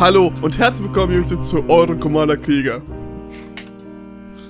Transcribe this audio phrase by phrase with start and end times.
[0.00, 2.80] Hallo und herzlich willkommen hier zu euren Commander Krieger.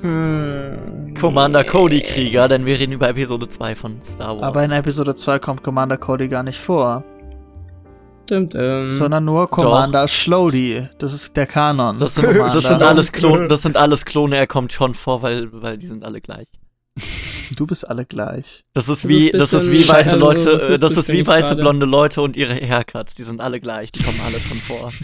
[0.00, 1.12] Hm.
[1.20, 4.44] Commander Cody Krieger, denn wir reden über Episode 2 von Star Wars.
[4.44, 7.02] Aber in Episode 2 kommt Commander Cody gar nicht vor,
[8.26, 8.92] Stimmt, ähm.
[8.92, 10.86] sondern nur Commander Schlody.
[10.98, 11.98] Das ist der Kanon.
[11.98, 15.48] das sind, das sind alles Klone, das sind alles Klone, er kommt schon vor, weil,
[15.50, 16.46] weil die sind alle gleich.
[17.56, 18.64] Du bist alle gleich.
[18.72, 22.36] Das ist wie, das ist wie weiße Leute, das ist wie weiße blonde Leute und
[22.36, 24.92] ihre Haircuts, die sind alle gleich, die kommen alle schon vor.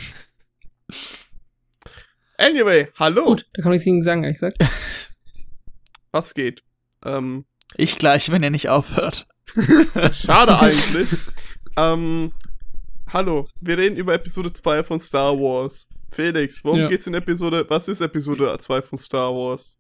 [2.39, 3.25] Anyway, hallo.
[3.25, 4.59] Gut, da kann man nichts gegen sagen, ehrlich gesagt.
[6.13, 6.63] Was geht?
[7.05, 7.45] Ähm,
[7.77, 9.27] Ich gleich, wenn ihr nicht aufhört.
[10.13, 11.09] schade eigentlich.
[11.77, 12.33] ähm,
[13.13, 13.49] hallo.
[13.61, 15.89] Wir reden über Episode 2 von Star Wars.
[16.11, 16.87] Felix, worum Ja.
[16.89, 19.77] geht's in Episode, was ist Episode 2 von Star Wars?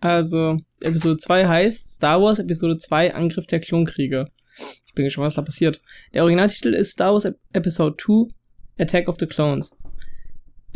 [0.00, 4.28] Also, Episode 2 heißt Star Wars Episode 2 Angriff der Klonkrieger.
[4.86, 5.80] Ich bin gespannt, was da passiert.
[6.12, 8.28] Der Originaltitel ist Star Wars Ep- Episode 2
[8.78, 9.74] Attack of the Clones.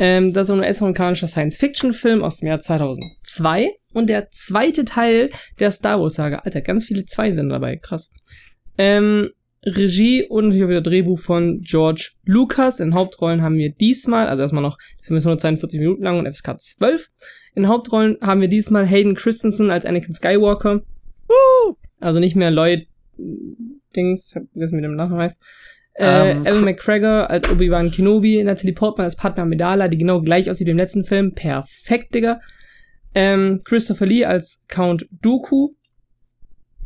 [0.01, 5.69] Ähm, das ist ein US-amerikanischer Science-Fiction-Film aus dem Jahr 2002 und der zweite Teil der
[5.69, 6.39] Star Wars-Saga.
[6.39, 8.09] Alter, ganz viele Zwei sind dabei, krass.
[8.79, 9.29] Ähm,
[9.63, 12.79] Regie und hier wieder Drehbuch von George Lucas.
[12.79, 16.17] In Hauptrollen haben wir diesmal, also erstmal noch, der Film ist nur 42 Minuten lang
[16.17, 17.07] und FSK 12.
[17.53, 20.81] In Hauptrollen haben wir diesmal Hayden Christensen als Anakin Skywalker.
[21.99, 22.87] Also nicht mehr Lloyd
[23.19, 23.23] äh,
[23.95, 25.39] Dings, ich hab vergessen, wie der Nachname heißt.
[25.93, 30.49] Äh, Ähm, Evan McGregor als Obi-Wan Kenobi, Natalie Portman als Padma Amidala, die genau gleich
[30.49, 31.33] aussieht wie im letzten Film.
[31.33, 32.39] Perfekt, Digga.
[33.13, 35.71] Ähm, Christopher Lee als Count Dooku.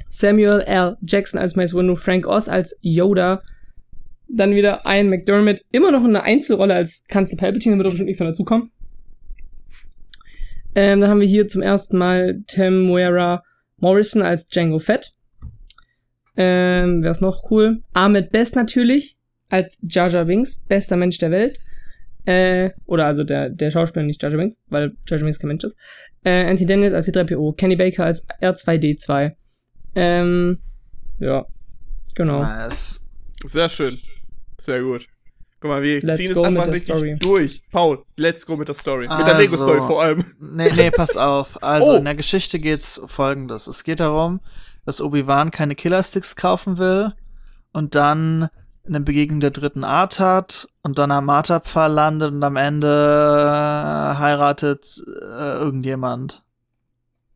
[0.09, 0.97] Samuel L.
[1.02, 3.42] Jackson als Mace Windu, Frank Oz als Yoda.
[4.28, 7.92] Dann wieder Ian McDermott, immer noch in einer Einzelrolle als Kanzler Palpatine, da wird doch
[7.92, 8.72] bestimmt nichts mehr dazukommen.
[10.73, 13.44] Ähm, dann haben wir hier zum ersten Mal Temuera
[13.78, 15.12] Morrison als Django Fett.
[16.38, 17.81] Ähm, wer ist noch cool?
[17.94, 19.17] Ahmed Best natürlich
[19.50, 21.59] als Jar Jar Binks, bester Mensch der Welt.
[22.25, 25.47] Äh, oder also der, der Schauspieler, nicht Jar Jar Binks, weil Jar Jar Binks kein
[25.50, 25.78] Mensch ist.
[26.23, 29.34] Äh, Anthony Daniels als C3PO, Kenny Baker als R2D2.
[29.96, 30.57] Ähm,
[31.19, 31.46] ja,
[32.16, 32.41] genau.
[32.41, 33.00] Nice.
[33.46, 34.00] Sehr schön.
[34.57, 35.07] Sehr gut.
[35.61, 37.16] Guck mal, wir Let's ziehen es go einfach richtig Story.
[37.19, 37.61] durch.
[37.71, 39.07] Paul, let's go mit der Story.
[39.07, 40.23] mit der Also- Lego-Story vor allem.
[40.39, 41.61] Nee, nee, pass auf.
[41.63, 41.95] Also Oh.
[41.95, 43.67] in der Geschichte geht's folgendes.
[43.67, 44.41] Es geht darum,
[44.85, 47.13] dass Obi-Wan keine Killersticks kaufen will
[47.71, 48.49] und dann
[48.88, 54.17] eine Begegnung der dritten Art hat und dann am Marterpfahl landet und am Ende äh,
[54.19, 56.43] heiratet äh, irgendjemand.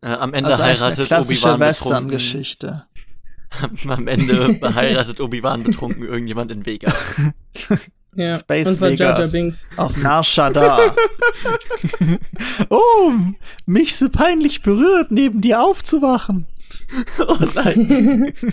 [0.01, 1.68] Äh, am Ende Also heiratet klassische Obi-Wan betrunken.
[1.69, 2.86] Western-Geschichte.
[3.88, 6.94] Am Ende heiratet Obi-Wan betrunken irgendjemand in Vegas.
[8.16, 8.40] Ja.
[8.40, 9.31] Space Und zwar Jar Jar Vegas.
[9.31, 9.68] Binks.
[9.78, 10.80] Auf Nar Shaddaa.
[12.70, 13.12] oh,
[13.66, 16.48] mich so peinlich berührt, neben dir aufzuwachen.
[17.19, 18.34] oh nein.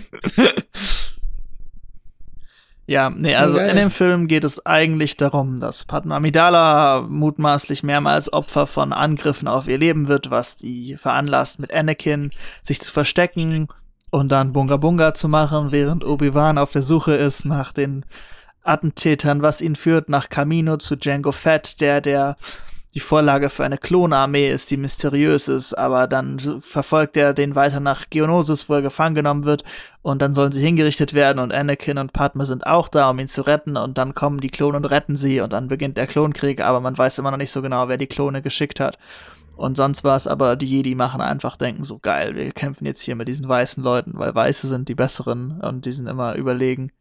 [2.89, 3.69] Ja, nee, also geil.
[3.69, 9.49] in dem Film geht es eigentlich darum, dass Padma Amidala mutmaßlich mehrmals Opfer von Angriffen
[9.49, 12.31] auf ihr Leben wird, was die veranlasst, mit Anakin
[12.63, 13.67] sich zu verstecken
[14.09, 18.05] und dann Bunga Bunga zu machen, während Obi-Wan auf der Suche ist nach den
[18.67, 22.37] Attentätern, was ihn führt nach Camino zu Django Fett, der der
[22.97, 27.79] die Vorlage für eine Klonarmee ist, die mysteriös ist, aber dann verfolgt er den weiter
[27.79, 29.63] nach Geonosis, wo er gefangen genommen wird
[30.01, 33.27] und dann sollen sie hingerichtet werden und Anakin und Padme sind auch da, um ihn
[33.27, 36.59] zu retten und dann kommen die Klone und retten sie und dann beginnt der Klonkrieg,
[36.59, 38.97] aber man weiß immer noch nicht so genau, wer die Klone geschickt hat.
[39.57, 43.01] Und sonst war es aber, die Jedi machen einfach denken, so geil, wir kämpfen jetzt
[43.01, 46.91] hier mit diesen weißen Leuten, weil Weiße sind die besseren und die sind immer überlegen.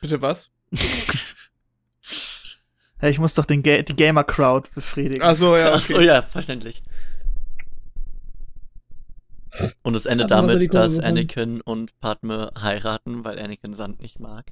[0.00, 0.50] Bitte was?
[3.02, 5.20] Ja, ich muss doch den Ga die Gamer-Crowd befriedigen.
[5.20, 6.06] Achso, ja, Ach so, okay.
[6.06, 6.82] ja, verständlich.
[9.82, 10.98] Und es endet damit, dass.
[10.98, 14.46] Anakin und Padme heiraten, weil Anakin Sand nicht mag.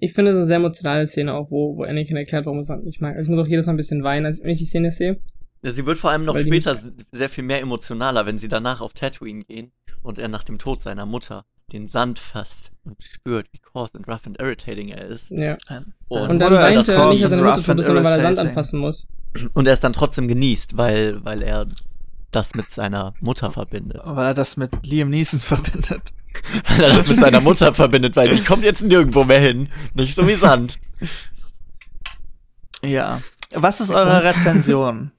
[0.00, 2.84] Ich finde es eine sehr emotionale Szene auch, wo, wo Anakin erklärt, warum er es
[2.84, 3.16] nicht mag.
[3.16, 5.20] Also ich muss auch jedes Mal ein bisschen weinen, als wenn ich die Szene sehe.
[5.62, 6.78] Ja, Sie wird vor allem noch Weil später
[7.12, 10.80] sehr viel mehr emotionaler, wenn sie danach auf Tatooine gehen und er nach dem Tod
[10.80, 15.30] seiner Mutter den Sand fasst und spürt, wie coarse and rough and irritating er ist.
[15.30, 15.56] Ja.
[16.08, 18.80] Und, Und dann weint er nicht, weil seine and Mutter sondern weil er Sand anfassen
[18.80, 19.08] muss.
[19.54, 21.66] und er es dann trotzdem genießt, weil, weil er
[22.30, 24.00] das mit seiner Mutter verbindet.
[24.04, 26.12] Weil er das mit Liam Neeson verbindet.
[26.68, 29.68] Weil er das mit seiner Mutter verbindet, weil die kommt jetzt nirgendwo mehr hin.
[29.94, 30.78] Nicht so wie Sand.
[32.84, 33.20] Ja.
[33.54, 35.10] Was ist eure Rezension?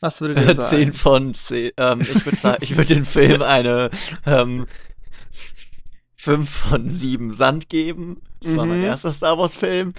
[0.00, 0.70] Was würdet ihr sagen?
[0.70, 1.72] 10 von 10.
[1.76, 3.90] Ähm, ich würde würde den Film eine
[4.26, 4.66] ähm,
[6.22, 8.20] 5 von 7 Sand geben.
[8.42, 8.84] Das war mein Mhm.
[8.84, 9.94] erster Star Wars Film.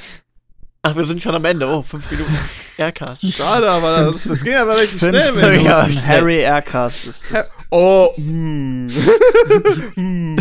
[0.83, 1.68] Ach, wir sind schon am Ende.
[1.68, 2.35] Oh, 5 Minuten.
[2.77, 3.31] Aircast.
[3.33, 5.35] Schade, aber das, das ging aber Fünf schnell.
[5.35, 5.88] Wenn Ja.
[6.06, 7.51] Harry Aircast ist das.
[7.69, 8.88] oh, hm.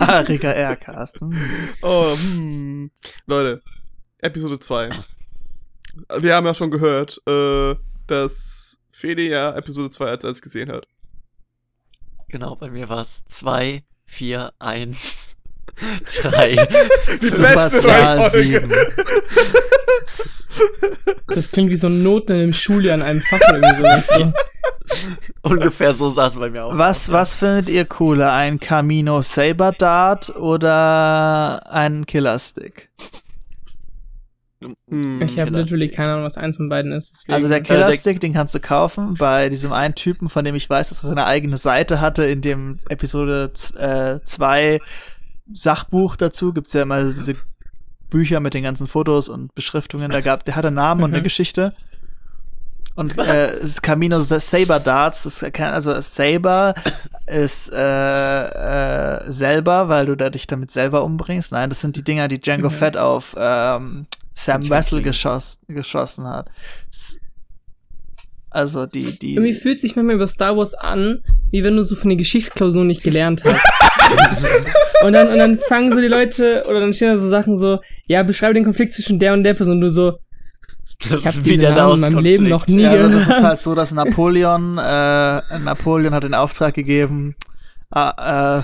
[0.00, 1.20] Haariger Aircast.
[1.20, 1.36] Hm.
[1.82, 2.90] Oh, hm.
[3.26, 3.62] Leute,
[4.18, 4.90] Episode 2.
[6.18, 7.74] Wir haben ja schon gehört, äh,
[8.06, 10.86] dass Fede ja Episode 2 als erstes gesehen hat.
[12.28, 13.82] Genau, bei mir war es 2,
[14.12, 15.28] 4, 1,
[16.22, 16.56] 3.
[17.22, 18.42] Die Superstar beste Reihenfolge.
[18.42, 18.72] 7.
[21.28, 24.02] Das klingt wie so ein Noten im Schuljahr in einem Fach oder irgendwie.
[24.02, 24.32] So.
[25.50, 26.76] Ungefähr so sah es bei mir auch.
[26.76, 28.34] Was, aus, was findet ihr cooler?
[28.34, 32.90] Ein Camino Saber Dart oder ein Killerstick?
[33.00, 33.21] Hm.
[35.20, 37.12] Ich habe literally keine Ahnung, was eins von beiden ist.
[37.12, 37.34] Deswegen.
[37.34, 40.68] Also der Äh, Killerstick, den kannst du kaufen bei diesem einen Typen, von dem ich
[40.68, 44.80] weiß, dass er seine eigene Seite hatte, in dem Episode 2
[45.52, 46.52] Sachbuch dazu.
[46.52, 47.34] Gibt's ja immer diese
[48.10, 50.10] Bücher mit den ganzen Fotos und Beschriftungen.
[50.10, 51.24] Da gab, der hatte einen Namen und eine Mhm.
[51.24, 51.72] Geschichte.
[52.94, 56.74] Und äh, es ist Camino Saber Darts, das kann, also Saber
[57.26, 58.44] ist äh,
[59.16, 61.52] äh, selber, weil du da dich damit selber umbringst.
[61.52, 62.72] Nein, das sind die Dinger, die Django Mhm.
[62.72, 65.04] Fett auf ähm, Sam Wessel Changeling.
[65.04, 66.48] geschoss, geschossen hat.
[66.90, 67.18] S
[68.50, 69.34] also die, die.
[69.34, 72.86] Irgendwie fühlt sich manchmal über Star Wars an, wie wenn du so von den Geschichtsklausuren
[72.86, 73.64] nicht gelernt hast.
[75.04, 77.80] und, dann, und dann fangen so die Leute, oder dann stehen da so Sachen so,
[78.06, 79.76] ja, beschreibe den Konflikt zwischen der und der Person.
[79.76, 80.18] Und du so,
[81.08, 83.28] Das ich habe diesen wieder Namen in meinem Leben noch nie ja, also gehört.
[83.30, 87.34] das ist halt so, dass Napoleon, äh, Napoleon hat den Auftrag gegeben,
[87.94, 88.62] äh, äh,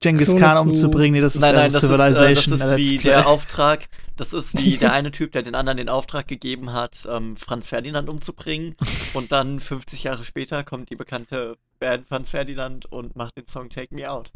[0.00, 1.14] Genghis Klone Khan zu- umzubringen.
[1.14, 2.58] Nee, das ist Nein, nein, das ist, äh, Civilization.
[2.58, 3.84] das ist wie der Auftrag,
[4.18, 7.68] das ist wie der eine Typ, der den anderen den Auftrag gegeben hat, ähm, Franz
[7.68, 8.76] Ferdinand umzubringen.
[9.14, 13.70] Und dann 50 Jahre später kommt die bekannte Band Franz Ferdinand und macht den Song
[13.70, 14.30] Take Me Out.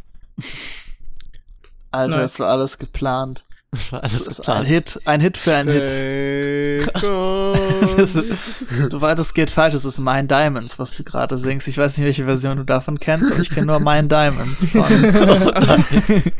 [1.90, 2.32] Alter, Nice.
[2.32, 3.44] ist so alles geplant.
[3.73, 4.67] Das war Das alles ein geplant.
[4.69, 5.90] Hit, ein Hit für ein Hit.
[7.99, 8.12] Das,
[8.90, 9.75] du weißt, das geht falsch.
[9.75, 11.69] Das ist Mine Diamonds, was du gerade singst.
[11.69, 14.84] Ich weiß nicht, welche Version du davon kennst, aber ich kenne nur Mine Diamonds von.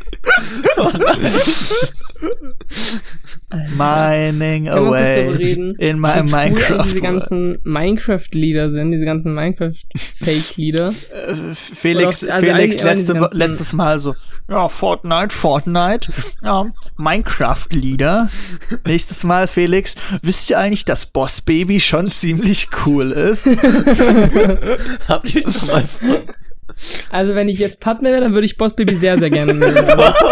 [3.77, 6.83] Mining away in wie my cool Minecraft.
[6.85, 10.87] diese ganzen Minecraft-Lieder sind, diese ganzen Minecraft-Fake-Lieder.
[10.87, 14.15] Äh, Felix, also Felix letzte, letztes Mal so,
[14.49, 16.11] ja, Fortnite, Fortnite,
[16.41, 16.65] ja,
[16.97, 18.29] Minecraft-Lieder.
[18.87, 23.45] Nächstes Mal, Felix, wisst ihr eigentlich, dass Boss Baby schon ziemlich cool ist?
[25.07, 25.83] Habt ihr schon mal
[27.09, 29.53] Also wenn ich jetzt Partner wäre, dann würde ich Boss Baby sehr, sehr gerne.
[29.91, 30.15] Aber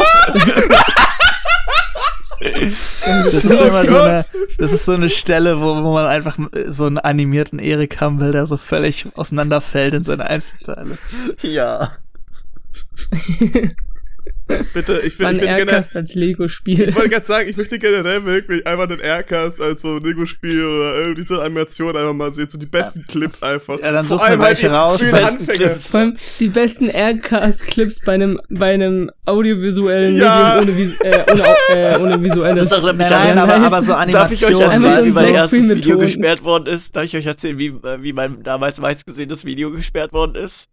[3.15, 4.25] Das ist Oh immer so eine,
[4.57, 8.31] das ist so eine Stelle, wo, wo man einfach so einen animierten Erik haben will,
[8.31, 10.97] der so völlig auseinanderfällt in seine Einzelteile.
[11.41, 11.93] Ja.
[14.73, 15.67] Bitte, ich will, Ein ich bin generell.
[15.69, 16.89] Aircast als Lego-Spiel.
[16.89, 20.95] Ich wollte gerade sagen, ich möchte generell wirklich einfach den Aircast als so Lego-Spiel oder
[20.99, 23.79] irgendwie so Animation einfach mal sehen, so die besten Clips einfach.
[23.81, 25.69] Ja, dann Vor allem halt welche die raus, für den besten Anfänger.
[25.69, 25.87] Clips.
[25.87, 30.59] Vor allem die besten Aircast-Clips bei einem, bei einem audiovisuellen Ja.
[30.59, 31.43] Medium ohne, vis äh, ohne,
[31.81, 32.69] äh, ohne visuelles.
[32.69, 35.09] Das erinnert mich Nein, nein, aber, aber so Darf ich euch Animationen, erzählen, so wie
[35.09, 36.95] ein mein erstes Video gesperrt worden ist?
[36.95, 40.67] Darf ich euch erzählen, wie, äh, wie mein damals meistgesehenes Video gesperrt worden ist?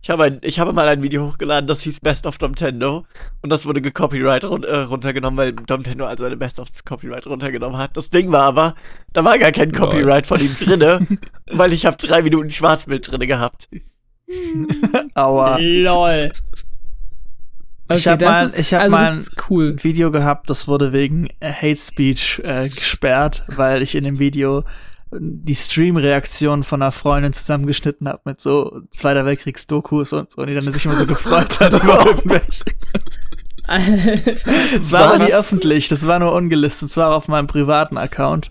[0.00, 3.04] Ich habe, ein, ich habe mal ein Video hochgeladen, das hieß Best of Domtendo.
[3.42, 7.78] Und das wurde gecopyright run, äh, runtergenommen, weil Domtendo also seine Best of Copyright runtergenommen
[7.78, 7.96] hat.
[7.96, 8.74] Das Ding war aber,
[9.12, 9.72] da war gar kein.
[9.72, 11.00] Copyright von ihm drinne,
[11.50, 13.68] weil ich habe drei Minuten Schwarzbild drinne gehabt.
[15.14, 15.58] Aua.
[15.60, 16.32] LOL.
[17.90, 19.70] Ich hab das mal- ich hab also mal ist cool.
[19.72, 24.64] ein Video gehabt, das wurde wegen Hate Speech äh, gesperrt, weil ich in dem Video
[25.10, 30.54] die Stream-Reaktion von einer Freundin zusammengeschnitten habe mit so Zweiter Weltkriegs-Dokus und so, und die
[30.54, 32.64] dann sich immer so gefreut hat über irgendwelche.
[33.66, 38.50] Es war aber nie öffentlich, das war nur ungelistet, es war auf meinem privaten Account.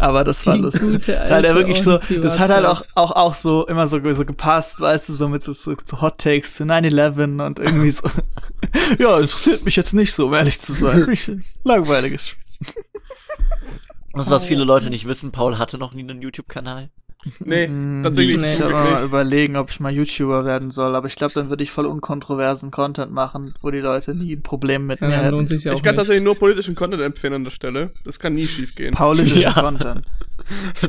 [0.00, 1.04] Aber das war Die lustig.
[1.06, 4.24] Da hat er wirklich so, das hat halt auch, auch, auch so immer so, so
[4.24, 8.08] gepasst, weißt du, so mit so, so, so Hot Takes zu 9-11 und irgendwie so.
[8.98, 11.44] ja, interessiert mich jetzt nicht so, um ehrlich zu sein.
[11.64, 12.40] Langweiliges Spiel.
[14.14, 16.90] Das, was viele Leute nicht wissen, Paul hatte noch nie einen YouTube-Kanal.
[17.44, 18.46] Nee, Mm, tatsächlich Nee.
[18.54, 19.04] Ich nicht.
[19.04, 22.70] überlegen, ob ich mal YouTuber werden soll, aber ich glaube, dann würde ich voll unkontroversen
[22.70, 25.32] Content machen, wo die Leute nie ein Problem mit mir Ja, hätten.
[25.32, 25.98] lohnt sich ja auch Ich kann nicht.
[25.98, 27.92] tatsächlich nur politischen Content empfehlen an der Stelle.
[28.04, 28.94] Das kann nie schief gehen.
[28.94, 29.52] Paulischen Ja.
[29.52, 30.06] Content.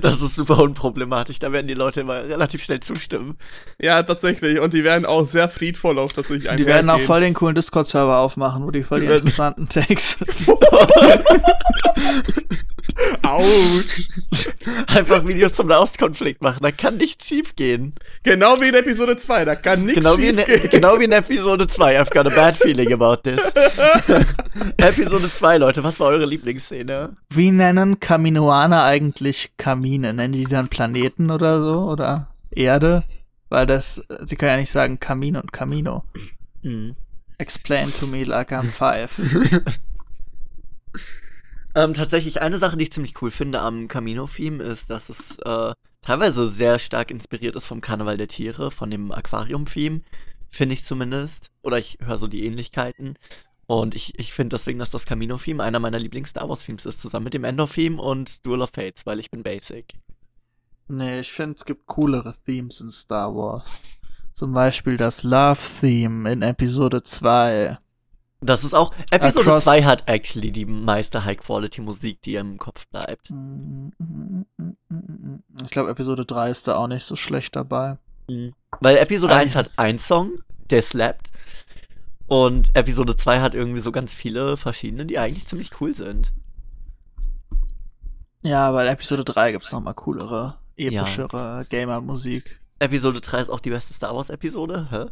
[0.01, 1.37] Das ist super unproblematisch.
[1.37, 3.37] Da werden die Leute immer relativ schnell zustimmen.
[3.79, 4.59] Ja, tatsächlich.
[4.61, 7.05] Und die werden auch sehr friedvoll auch tatsächlich Die werden auch einhergehen.
[7.07, 10.17] voll den coolen Discord-Server aufmachen, wo die voll die, Die interessanten Takes.
[13.23, 14.09] Autsch.
[14.87, 16.59] Einfach Videos zum Nahostkonflikt machen.
[16.61, 17.95] Da kann nichts schief gehen.
[18.23, 20.69] Genau wie in Episode 2, da kann nichts Genau schief gehen.
[20.69, 21.99] genau wie in Episode 2.
[22.01, 23.39] I've got a bad feeling about this.
[24.77, 25.83] Episode 2, Leute.
[25.83, 27.15] Was war eure Lieblingsszene?
[27.29, 30.13] Wie nennen Kaminoaner eigentlich Kamine?
[30.13, 31.81] Nennen die dann Planeten oder so?
[31.83, 33.03] Oder Erde?
[33.49, 36.03] Weil das, sie können ja nicht sagen Kamin und Camino.
[36.63, 36.95] Hm.
[37.37, 39.09] Explain to me like I'm five.
[41.73, 45.73] Ähm, tatsächlich eine Sache, die ich ziemlich cool finde am Camino-Theme, ist, dass es äh,
[46.01, 50.01] teilweise sehr stark inspiriert ist vom Karneval der Tiere, von dem Aquarium-Theme,
[50.49, 51.49] finde ich zumindest.
[51.61, 53.17] Oder ich höre so die Ähnlichkeiten.
[53.67, 57.33] Und ich, ich finde deswegen, dass das Camino-Theme einer meiner Lieblings-Star Wars-Themes ist, zusammen mit
[57.33, 59.93] dem Endor-Theme und Duel of Fates, weil ich bin basic.
[60.89, 63.79] Nee, ich finde, es gibt coolere Themes in Star Wars.
[64.33, 67.77] Zum Beispiel das Love-Theme in Episode 2.
[68.43, 73.31] Das ist auch, Episode Across- 2 hat actually die meiste High-Quality-Musik, die im Kopf bleibt.
[75.63, 77.97] Ich glaube, Episode 3 ist da auch nicht so schlecht dabei.
[78.27, 78.53] Mhm.
[78.79, 80.39] Weil Episode Eigentlich- 1 hat einen Song,
[80.71, 81.31] der slappt.
[82.25, 86.31] Und Episode 2 hat irgendwie so ganz viele verschiedene, die eigentlich ziemlich cool sind.
[88.41, 92.59] Ja, aber in Episode 3 gibt's noch mal coolere, epischere Gamer-Musik.
[92.79, 94.87] Episode 3 ist auch die beste Star Wars-Episode.
[94.89, 95.05] Hä?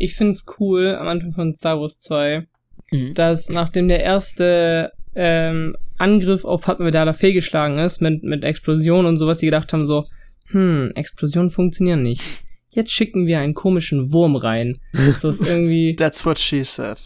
[0.00, 2.46] Ich find's cool am Anfang von Star Wars 2,
[2.92, 3.14] Mhm.
[3.14, 9.18] dass nachdem der erste ähm, Angriff auf Padme Amidala fehlgeschlagen ist, mit, mit Explosion und
[9.18, 10.06] sowas, die gedacht haben so,
[10.48, 12.22] hm, Explosionen funktionieren nicht.
[12.70, 14.78] Jetzt schicken wir einen komischen Wurm rein.
[14.92, 16.98] Das ist irgendwie, That's what she said.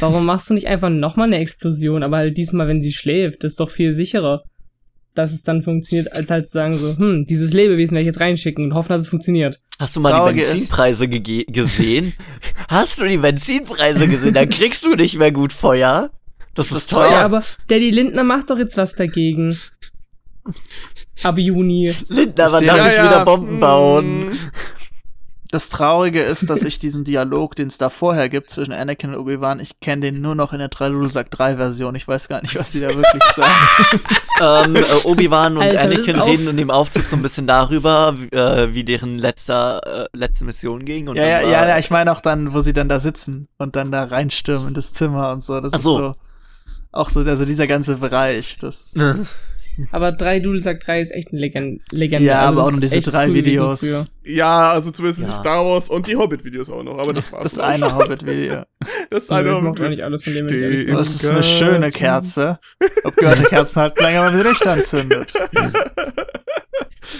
[0.00, 3.58] warum machst du nicht einfach nochmal eine Explosion, aber halt diesmal, wenn sie schläft, ist
[3.60, 4.42] doch viel sicherer,
[5.14, 8.20] dass es dann funktioniert, als halt zu sagen so, hm, dieses Lebewesen werde ich jetzt
[8.20, 9.60] reinschicken und hoffen, dass es funktioniert.
[9.78, 12.12] Hast du mal die Traurige ist- Benzinpreise gege- gesehen?
[12.68, 14.34] Hast du die Benzinpreise gesehen?
[14.34, 16.10] Da kriegst du nicht mehr gut Feuer.
[16.54, 17.10] Das ist Das teuer.
[17.10, 19.56] Ja, aber Daddy Lindner macht doch jetzt was dagegen.
[21.22, 21.94] Ab Juni.
[22.08, 24.26] Lindner, wann darf Ja, ich ja, wieder Bomben bauen?
[24.26, 24.32] mm.
[25.52, 29.20] Das Traurige ist, dass ich diesen Dialog, den es da vorher gibt zwischen Anakin und
[29.20, 31.94] Obi-Wan, ich kenne den nur noch in der Dreidudelsack 3 Version.
[31.94, 34.00] Ich weiß gar nicht, was die da wirklich sagen.
[34.40, 38.34] ähm, äh, Obi-Wan und Alter, Anakin reden in dem Aufzug so ein bisschen darüber, wie,
[38.34, 41.08] äh, wie deren letzter, äh, letzte Mission ging.
[41.08, 43.48] Und ja, ja, dann ja, ja, ich meine auch dann, wo sie dann da sitzen
[43.58, 45.60] und dann da reinstürmen in das Zimmer und so.
[45.60, 45.98] Das Ach ist so.
[45.98, 46.14] so.
[46.92, 48.56] Auch so, also dieser ganze Bereich.
[48.58, 48.94] Das,
[49.90, 51.82] Aber 3 Dudelsack 3 ist echt eine Legende.
[51.90, 52.26] Legende.
[52.26, 53.84] Ja, aber das auch ist diese drei Videos.
[54.24, 55.26] Ja, also zumindest Ja.
[55.28, 57.44] die Star Wars und die Hobbit-Videos auch noch, aber das war's.
[57.44, 57.94] das eine.
[57.94, 58.64] Hobbit-Video.
[59.10, 59.68] Das Nö, eine ich Hobbit.
[59.68, 60.86] mochte auch nicht alles von dem, ich.
[60.86, 61.90] Das ist eine schöne.
[61.90, 62.58] Kerze.
[63.04, 65.32] Abgehörte Kerzen halten länger, wenn man sie nicht anzündet.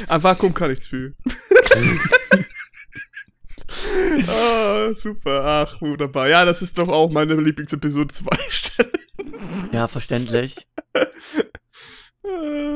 [0.08, 1.14] Am Vakuum kann nichts fühlen.
[4.28, 5.42] ah, super.
[5.44, 6.28] Ach, wunderbar.
[6.28, 8.90] Ja, das ist doch auch meine Lieblingsepisode 2 Stelle.
[9.72, 10.66] ja, verständlich.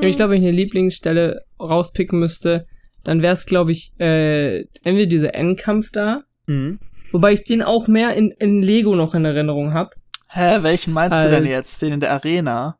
[0.00, 2.66] Ich glaube, wenn ich eine Lieblingsstelle rauspicken müsste,
[3.04, 6.78] dann wäre es, glaube ich, äh, entweder dieser Endkampf da, Mhm.
[7.12, 9.90] wobei ich den auch mehr in, in Lego noch in Erinnerung habe.
[10.28, 11.82] Hä, welchen meinst du denn Als- jetzt?
[11.82, 12.76] Den in der Arena?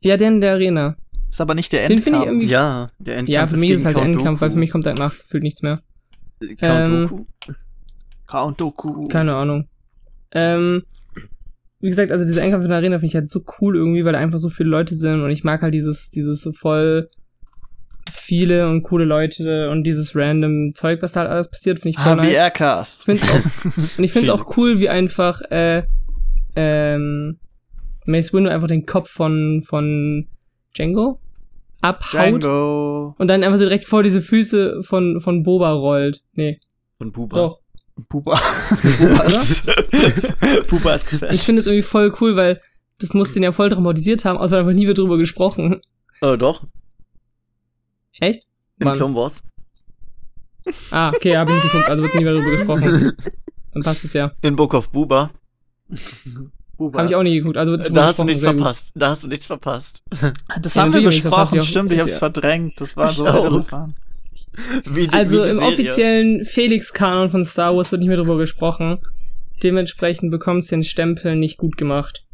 [0.00, 0.96] Ja, der in der Arena.
[1.30, 2.26] Ist aber nicht der Den finde ich Endkampf.
[2.42, 4.58] irgendwie- Ja, der Endkampf Ja, für mich ist es gegen halt der Endkampf, weil für
[4.58, 5.78] mich kommt danach gefühlt nichts mehr.
[6.40, 7.24] Count ähm, Dooku.
[8.26, 9.08] Count Doku.
[9.08, 9.68] Keine Ahnung.
[10.32, 10.82] Ähm,
[11.80, 14.12] wie gesagt, also dieser Endkampf in der Arena finde ich halt so cool irgendwie, weil
[14.12, 17.08] da einfach so viele Leute sind und ich mag halt dieses, dieses so voll
[18.10, 21.98] viele und coole Leute und dieses random Zeug, was da halt alles passiert, finde ich
[21.98, 22.36] voll Ah, wie nice.
[22.36, 23.08] Auch,
[23.98, 25.82] und ich finde es auch cool, wie einfach äh,
[26.56, 27.38] ähm,
[28.06, 30.26] Mace Windu einfach den Kopf von, von
[30.74, 31.20] Django
[31.80, 33.14] abhaut Django.
[33.18, 36.22] und dann einfach so direkt vor diese Füße von, von Boba rollt.
[36.32, 36.58] Nee,
[36.96, 37.36] Von Buba.
[37.36, 37.60] doch.
[38.08, 38.40] Puba.
[39.00, 39.42] Oder?
[40.66, 42.60] Pubats Ich finde es irgendwie voll cool, weil
[42.98, 45.80] das muss den ja voll dramatisiert haben, außer einfach nie wird drüber gesprochen.
[46.20, 46.64] Äh, doch.
[48.20, 48.42] Echt?
[48.80, 48.96] In Wann?
[48.96, 49.42] Clone Wars.
[50.90, 53.12] Ah, okay, habe ich nicht geguckt, also wird nie mehr drüber gesprochen.
[53.72, 54.32] Dann passt es ja.
[54.42, 55.30] In Book of Buba.
[56.76, 56.98] Pubats.
[56.98, 58.92] Habe ich auch nie geguckt, also wird Da hast du nichts verpasst.
[58.94, 60.02] Da hast du nichts verpasst.
[60.60, 62.80] Das Ja, haben wir besprochen, stimmt, ich hab's ja- verdrängt.
[62.80, 63.66] Das war Ich so auch.
[64.86, 65.72] die, Also wie die im Serie.
[65.72, 68.98] offiziellen Felix-Kanon von Star Wars wird nicht mehr drüber gesprochen.
[69.62, 72.24] Dementsprechend bekommst du den Stempel nicht gut gemacht.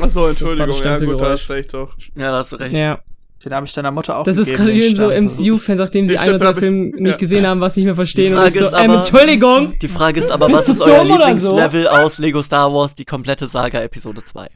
[0.00, 0.68] Achso, Entschuldigung.
[0.68, 1.96] das Ja, gut, da hast du recht doch.
[2.14, 2.74] Ja, da hast du recht.
[2.74, 3.00] Ja.
[3.44, 5.42] Den habe ich deiner Mutter auch Das ist gegeben, gerade den so.
[5.42, 7.16] MCU-Fans, nachdem sie Den ein oder zwei Filme nicht ja.
[7.16, 8.36] gesehen haben, was nicht mehr verstehen.
[8.36, 9.78] Und ich so, ist ähm, aber- Entschuldigung!
[9.80, 11.56] Die Frage ist aber, was ist euer oder so?
[11.56, 14.46] Lieblingslevel aus Lego Star Wars, die komplette Saga Episode 2?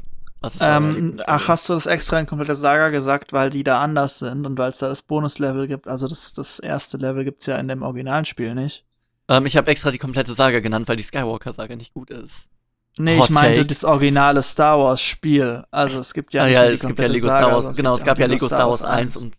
[0.60, 4.46] Ähm, ach, hast du das extra in komplette Saga gesagt, weil die da anders sind
[4.46, 5.88] und weil es da das Bonuslevel gibt?
[5.88, 8.84] Also das, das erste Level gibt's ja in dem originalen Spiel nicht.
[9.28, 12.48] Ähm, ich habe extra die komplette Saga genannt, weil die Skywalker-Saga nicht gut ist.
[12.98, 13.66] Nee, Hot ich meinte Take.
[13.66, 15.64] das originale Star Wars Spiel.
[15.70, 17.76] Also es gibt ja ah ja, es gibt ja Lego Saga, Star Wars.
[17.76, 19.34] Genau, es gab ja Lego Star Wars 1 und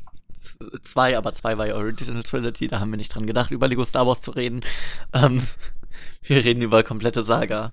[0.83, 3.85] 2, aber 2 war ja Original Trilogy, da haben wir nicht dran gedacht, über Lego
[3.85, 4.61] Star Wars zu reden.
[5.13, 5.43] Ähm,
[6.23, 7.71] wir reden über komplette Saga.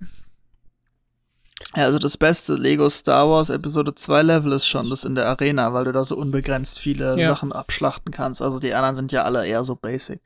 [1.76, 5.28] Ja, also das beste Lego Star Wars Episode 2 Level ist schon das in der
[5.28, 7.28] Arena, weil du da so unbegrenzt viele Ja.
[7.28, 8.42] Sachen abschlachten kannst.
[8.42, 10.20] Also die anderen sind ja alle eher so basic.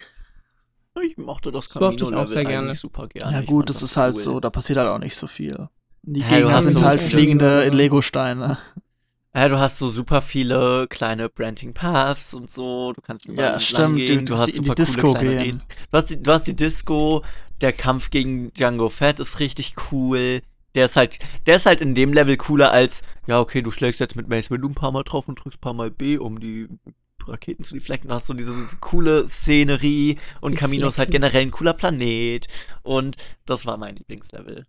[1.02, 2.74] Ich mochte das Das mochte ich auch sehr gerne.
[2.74, 3.32] super gerne.
[3.32, 4.20] ja gut, fand das ist halt cool.
[4.22, 5.68] so, da passiert halt auch nicht so viel.
[6.02, 8.56] Die Ja, Gegner sind so halt fliegende Lego-Steine.
[9.34, 12.94] Ja, du hast so super viele kleine Branching Paths und so.
[12.94, 13.96] Du kannst überall Ja, stimmt.
[13.96, 14.24] Gehen.
[14.24, 15.42] Du, Du hast die, die super Disco coole kleine gehen.
[15.42, 15.62] Reden.
[15.90, 17.22] Du hast, die, du hast die Disco.
[17.60, 20.40] Der Kampf gegen Django Fett ist richtig cool.
[20.76, 23.98] Der ist halt, der ist halt in dem Level cooler als, ja, okay, du schlägst
[23.98, 26.38] jetzt mit Mace Windu ein paar Mal drauf und drückst ein paar Mal B, um
[26.38, 26.68] die
[27.26, 28.08] Raketen zu deflecken.
[28.08, 32.46] Du hast so diese coole Szenerie und Camino ist halt generell ein cooler Planet.
[32.82, 33.16] Und
[33.46, 34.66] das war mein Lieblingslevel.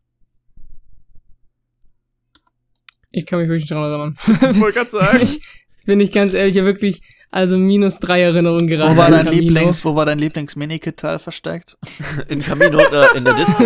[3.11, 4.17] Ich kann mich wirklich nicht daran erinnern.
[4.55, 5.21] Ich wollte gerade sagen.
[5.21, 5.41] ich
[5.85, 8.93] bin ich ganz ehrlich, ja wirklich, also minus drei Erinnerungen gerade.
[8.93, 9.41] Wo war dein Camino.
[9.41, 11.77] Lieblings, wo war dein Lieblings-Minikit-Teil versteckt?
[12.27, 13.63] In Camino, äh, in der Disco.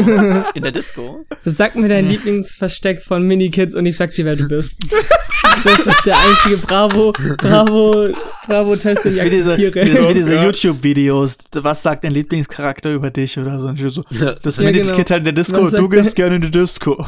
[0.53, 1.25] In der Disco.
[1.45, 4.79] Sag mir dein Lieblingsversteck von Minikids und ich sag dir, wer du bist.
[5.63, 8.07] Das ist der einzige Bravo, Bravo,
[8.47, 9.79] Bravo-Test, den Das ich ist wie diese, akzeptiere.
[9.85, 10.35] das ist wie Oh diese.
[10.43, 11.37] YouTube-Videos.
[11.53, 13.69] Was sagt dein Lieblingscharakter über dich oder so?
[13.71, 14.03] Ich so
[14.43, 15.09] das Ja, Minikit genau.
[15.09, 17.05] halt in der Disco, du gehst gerne in die Disco.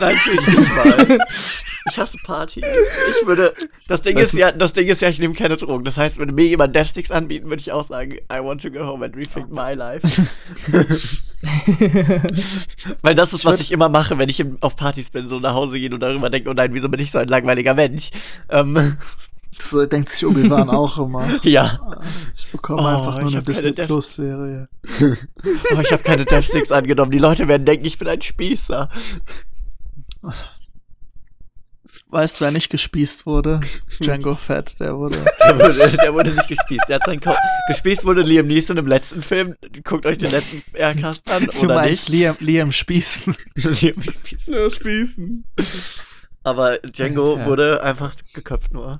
[0.00, 1.18] Nein, mal.
[1.90, 2.64] Ich hasse Partys.
[3.20, 3.52] Ich würde.
[3.86, 5.84] Das Ding Was- ist ja, das Ding ist ja, ich nehme keine Drogen.
[5.84, 8.80] Das heißt, würde mir jemand Deathsticks anbieten, würde ich auch sagen, I want to go
[8.80, 10.06] home and rethink my life.
[13.02, 15.54] Weil das ist, Ich was ich immer mache, wenn ich auf Partys bin, so nach
[15.54, 18.10] Hause gehen und darüber denke, oh nein, wieso bin ich so ein langweiliger Mensch?
[18.48, 18.98] Ähm,
[19.60, 21.26] So denkt sich Obi-Wan auch immer.
[21.42, 21.80] ja.
[22.36, 24.68] Ich bekomme Oh, einfach nur eine Disney Plus Serie.
[25.72, 27.10] Aber ich habe keine Deathsticks angenommen.
[27.10, 28.88] Die Leute werden denken, ich bin ein Spießer.
[32.10, 33.60] Weißt du, wer nicht gespießt wurde?
[34.00, 35.18] Django Fett, der wurde.
[35.44, 36.88] Der wurde, der wurde nicht gespießt.
[36.88, 37.36] Der hat seinen Kopf.
[37.68, 39.56] Gespießt wurde Liam Neeson im letzten Film.
[39.84, 42.08] Guckt euch den letzten Aircast an, Du oder meinst nicht?
[42.08, 43.36] Liam, Liam Spießen.
[43.56, 44.48] Liam gespießt.
[44.48, 45.44] Ja, spießen.
[46.48, 47.46] Aber Django Alter.
[47.46, 48.92] wurde einfach geköpft nur.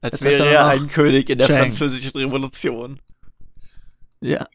[0.00, 1.58] Als Jetzt wäre er noch ein König in der Chang.
[1.72, 3.00] französischen Revolution.
[4.20, 4.46] Ja.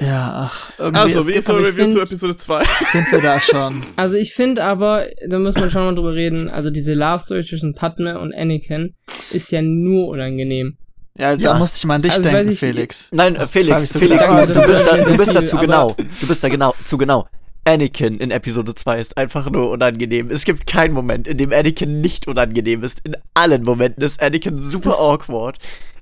[0.00, 0.70] Ja, ach.
[0.94, 2.62] Also, wie ist eure Review zu find- Episode 2?
[2.92, 3.82] sind wir da schon.
[3.96, 7.44] Also ich finde aber, da muss man schon mal drüber reden, also diese Love Story
[7.44, 8.94] zwischen Padme und Anakin
[9.32, 10.76] ist ja nur unangenehm.
[11.16, 11.36] Ja, Ja.
[11.36, 13.08] da musste ich mal an dich Also, denken, ich- Felix.
[13.10, 14.48] Nein, äh, Felix, so Felix, gedacht.
[14.48, 15.96] du, Ja, bist ist da, du bist zu genau.
[16.20, 17.26] Du bist da genau, zu genau.
[17.68, 20.30] Anakin in Episode 2 ist einfach nur unangenehm.
[20.30, 23.00] Es gibt keinen Moment, in dem Anakin nicht unangenehm ist.
[23.04, 25.58] In allen Momenten ist Anakin super Das- awkward.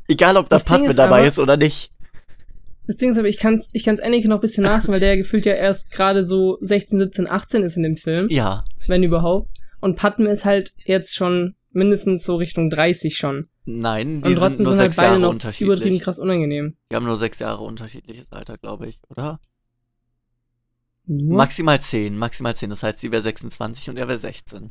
[0.08, 1.90] Egal, ob da Padme dabei aber- ist oder nicht.
[2.86, 5.10] Das Ding ist aber, ich kann's, ich kann's Anakin noch ein bisschen nachsehen, weil der
[5.10, 8.64] ja gefühlt ja erst gerade so 16, 17, 18 ist in dem Film, Ja.
[8.86, 9.48] wenn überhaupt.
[9.80, 13.48] Und Padme ist halt jetzt schon mindestens so Richtung 30 schon.
[13.64, 16.76] Nein, die Und trotzdem sind sind halt beide Jahre noch übertrieben krass unangenehm.
[16.90, 19.40] Die haben nur sechs Jahre unterschiedliches Alter, glaube ich, oder?
[21.06, 21.36] Nur?
[21.36, 22.70] Maximal 10, maximal 10.
[22.70, 24.70] Das heißt, sie wäre 26 und er wäre 16.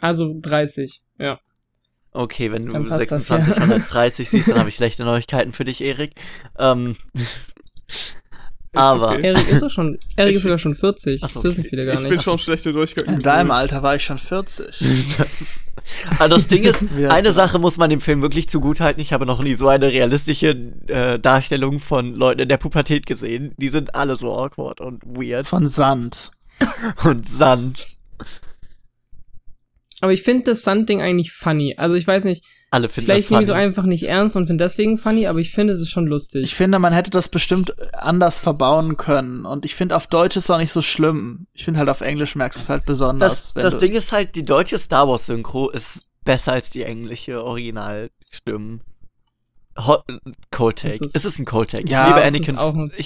[0.00, 1.40] Also 30, ja.
[2.10, 3.72] Okay, wenn du Dann passt das, 26 ja.
[3.72, 6.14] als 30 siehst, dann habe ich schlechte Neuigkeiten für dich, Erik.
[6.58, 6.96] Ähm,
[8.74, 9.22] aber okay.
[9.28, 11.22] Erik ist doch schon, Erik Ich- ist sogar schon 40.
[11.22, 11.68] Ach so, das wissen okay.
[11.70, 12.08] viele gar Ich nicht.
[12.10, 13.14] bin schon schlechte Neuigkeiten.
[13.14, 14.84] In deinem Alter war ich schon 40.
[16.18, 19.00] Aber das Ding ist, eine Sache muss man dem Film wirklich zugutehalten.
[19.00, 20.50] Ich habe noch nie so eine realistische
[20.88, 23.54] äh, Darstellung von Leuten in der Pubertät gesehen.
[23.56, 26.30] Die sind alle so awkward und weird Von Sand.
[27.04, 27.98] und Sand.
[30.00, 31.74] Aber ich finde das Sandding eigentlich funny.
[31.76, 33.64] Also ich weiß nicht, Alle finden vielleicht das nehme ich so funny.
[33.66, 36.42] einfach nicht ernst und finde deswegen funny, aber ich finde es ist schon lustig.
[36.44, 39.44] Ich finde, man hätte das bestimmt anders verbauen können.
[39.44, 41.46] Und ich finde, auf Deutsch ist es auch nicht so schlimm.
[41.52, 43.30] Ich finde halt, auf Englisch merkst du es halt besonders.
[43.30, 46.82] Das, wenn das Ding ist halt, die deutsche Star Wars Synchro ist besser als die
[46.84, 48.80] englische Originalstimmen.
[49.78, 50.04] Hot,
[50.50, 51.02] Cold Take.
[51.04, 51.88] Ist- es ist ein Cold Take.
[51.88, 52.14] Ja, ich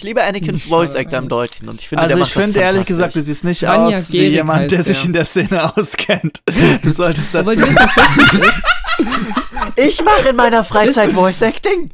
[0.02, 1.28] liebe Anakins, ich liebe Voice Actor im.
[1.28, 4.08] Deutschen und ich finde, also der ich finde ehrlich gesagt, du siehst nicht Vanya aus
[4.08, 5.06] wie Gehrig jemand, der sich der.
[5.06, 6.42] in der Szene auskennt.
[6.82, 7.48] Du solltest dazu.
[7.50, 8.62] Aber du was ist?
[9.76, 11.90] Ich mache in meiner Freizeit Voice Acting.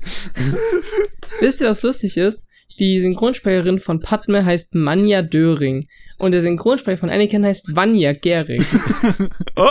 [1.40, 2.44] Wisst ihr, was lustig ist?
[2.78, 5.88] Die Synchronsprecherin von Padme heißt Manja Döring.
[6.18, 8.62] Und der Synchronsprecher von Anakin heißt Vanya Gehrig.
[9.56, 9.70] Oh,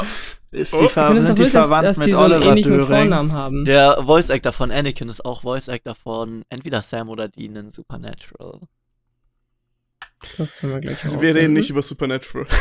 [0.51, 0.79] ist Oh.
[0.79, 2.19] die, Ich ver Ich finde es sind die lustig, dass, verwandt dass mit die so
[2.19, 2.87] einen Oliver ähnlichen Döring?
[2.87, 3.65] Vornamen haben.
[3.65, 7.71] Der Voice Actor von Anakin ist auch Voice Actor von entweder Sam oder Dean in
[7.71, 8.59] Supernatural.
[10.37, 12.45] Das können wir gleich wir reden nicht über Supernatural.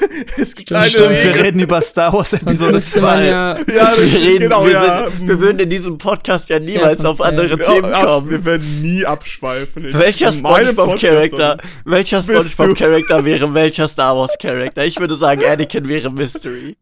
[0.38, 3.26] es gibt Stimmt, eine Stimmt, wir reden über Star Wars Episode müsste man 2.
[3.26, 5.04] ja, Ja, richtig, genau, wir, ja.
[5.10, 8.30] sind, wir würden in diesem Podcast ja niemals Ja, auf andere Ja, Themen kommen.
[8.30, 9.86] wir werden nie abschweifen.
[9.86, 12.22] Ich- Welcher SpongeBob-Charakter, welcher?
[12.22, 14.84] SpongeBob-Charakter wäre welcher Star Wars-Charakter?
[14.84, 16.76] Ich würde sagen, Anakin wäre Mystery.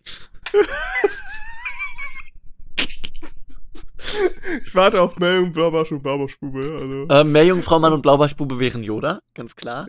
[4.64, 6.58] Ich warte auf Meldung, Blaubarsch und Blaubarschbube.
[6.80, 9.86] Also, Ähm, Meerjungfrau-Mann und Blaubarschbube wären Yoda, ganz klar.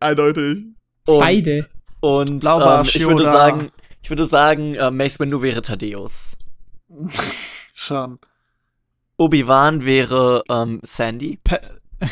[0.00, 0.58] eindeutig.
[1.06, 1.68] Und, beide.
[2.00, 3.70] Und ähm, ich würde sagen,
[4.02, 6.36] ich würde sagen, äh, Mace Windu wäre Thaddeus.
[7.74, 8.18] Schon.
[9.16, 11.38] Obi-Wan wäre ähm, Sandy.
[11.44, 11.60] Pe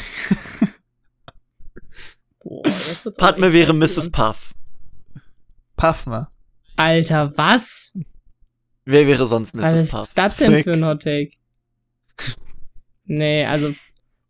[2.44, 2.62] Boah,
[3.16, 3.72] Padme wäre.
[3.72, 4.10] Mrs.
[4.10, 4.54] Puff.
[5.76, 6.28] Puffme.
[6.76, 7.96] Alter, was?
[8.84, 9.80] Wer wäre sonst Was Mrs.
[9.80, 10.08] ist Puff?
[10.14, 10.64] das denn Fick.
[10.64, 11.30] für ein Hot Take?
[13.04, 13.74] Nee, also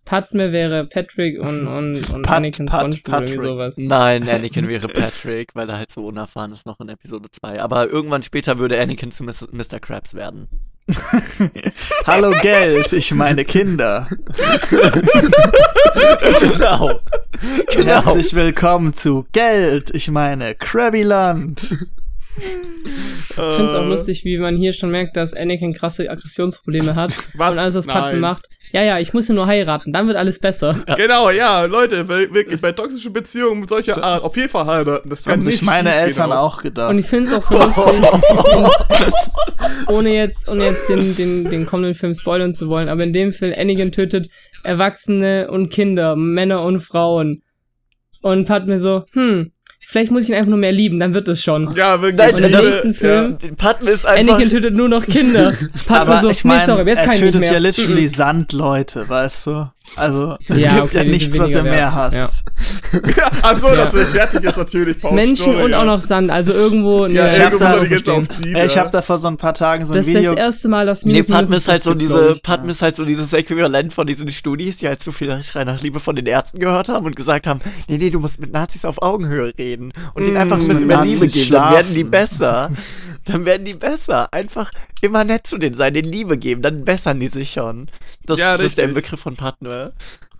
[0.09, 3.51] Padme wäre Patrick und, und, und Pat- Anakin Pat- SpongeBob irgendwie Patrick.
[3.51, 3.77] sowas.
[3.79, 7.61] Nein, Anakin wäre Patrick, weil er halt so unerfahren ist noch in Episode 2.
[7.61, 9.49] Aber irgendwann später würde Anakin zu Mr.
[9.53, 9.81] Mr.
[9.81, 10.49] Krabs werden.
[12.07, 14.09] Hallo Geld, ich meine Kinder.
[16.41, 16.91] genau.
[17.73, 17.85] Genau.
[17.85, 21.61] Herzlich willkommen zu Geld, ich meine Krabbyland.
[21.61, 26.95] Ich finde es auch Äh, lustig, wie man hier schon merkt, dass Anakin krasse Aggressionsprobleme
[26.95, 27.13] hat.
[27.35, 27.53] Was?
[27.53, 28.21] Und alles, was Padme Nein.
[28.21, 28.49] macht.
[28.73, 30.77] Ja, ja, ich muss nur heiraten, dann wird alles besser.
[30.97, 35.09] Genau, ja, Leute, wirklich bei toxischen Beziehungen mit solcher Art auf jeden Fall heiraten.
[35.09, 36.91] Das kann Haben sich nicht meine Eltern aber- auch gedacht.
[36.91, 39.15] Und ich finde es auch so lustig,
[39.89, 43.33] ohne jetzt, ohne jetzt den, den, den kommenden Film spoilern zu wollen, aber in dem
[43.33, 44.29] Film Anakin tötet
[44.65, 47.43] Erwachsene und Kinder, Männer und Frauen.
[48.21, 49.53] Und Padme so, hm,
[49.87, 51.73] vielleicht muss ich ihn einfach nur mehr lieben, dann wird es schon.
[51.75, 52.35] Ja, wirklich.
[52.35, 54.35] Und im nächsten Film, Padme ist einfach.
[54.35, 55.53] Anakin tötet nur noch Kinder.
[55.87, 57.53] Padme aber so, ich nee, meine, sorry, aber jetzt er kann ich nicht tötet mehr.
[57.53, 58.09] ja literally Mhm.
[58.09, 59.71] Sandleute, weißt du?
[59.97, 61.95] Also, es Ja, gibt okay, ja nichts, was er weniger mehr wert.
[61.95, 62.45] hasst.
[63.43, 65.01] Achso, dass er fertig ist natürlich.
[65.01, 65.81] Paul Menschen Story, und ja.
[65.81, 67.07] auch noch Sand, also irgendwo.
[67.07, 68.27] Ja, ne, ich hab irgendwo muss die jetzt verstehen.
[68.29, 68.57] aufziehen.
[68.67, 68.81] Ich ja.
[68.81, 70.87] habe da vor so ein paar Tagen so ein Das ist Video das erste Mal,
[70.87, 72.41] dass Nee, Minus Padme ist halt so gibt, diese.
[72.43, 75.81] Padme ist halt so dieses Äquivalent von diesen Studis, die halt zu viel Schrei nach
[75.83, 78.85] Liebe von den Ärzten gehört haben und gesagt haben, nee, nee, du musst mit Nazis
[78.85, 81.95] auf Augenhöhe reden und ihnen Mm, einfach ein mit bisschen mehr Liebe geben, dann werden
[81.95, 82.71] die besser.
[83.29, 84.33] Dann werden die besser.
[84.33, 87.87] Einfach immer nett zu denen sein, denen Liebe geben, dann bessern die sich schon.
[88.27, 88.89] Das, Ja, das ist der.
[88.89, 89.93] Begriff von Padme.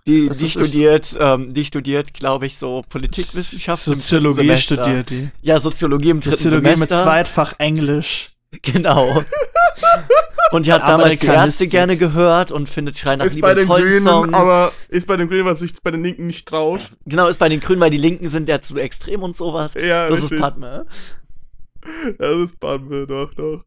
[0.07, 3.83] Die, Das die ist- studiert, ähm, die studiert, glaube ich, so Politikwissenschaft.
[3.83, 5.29] Soziologie studiert die.
[5.41, 7.03] Ja, Soziologie im dritten Soziologie mit Semester.
[7.03, 8.31] Zweitfach Englisch.
[8.63, 9.23] Genau.
[10.51, 13.53] Und die hat damals die Ärzte gerne gehört und findet Schrei nach Ist Liebe bei
[13.53, 14.33] den Grünen, Song.
[14.33, 16.81] aber ist bei den Grünen, was sich bei den Linken nicht traut.
[17.05, 19.73] genau, ist bei den Grünen, weil die Linken sind ja zu extrem und sowas.
[19.75, 20.31] Ja, das richtig.
[20.31, 20.87] ist Padme.
[22.17, 23.63] Das ist Padme, doch, doch.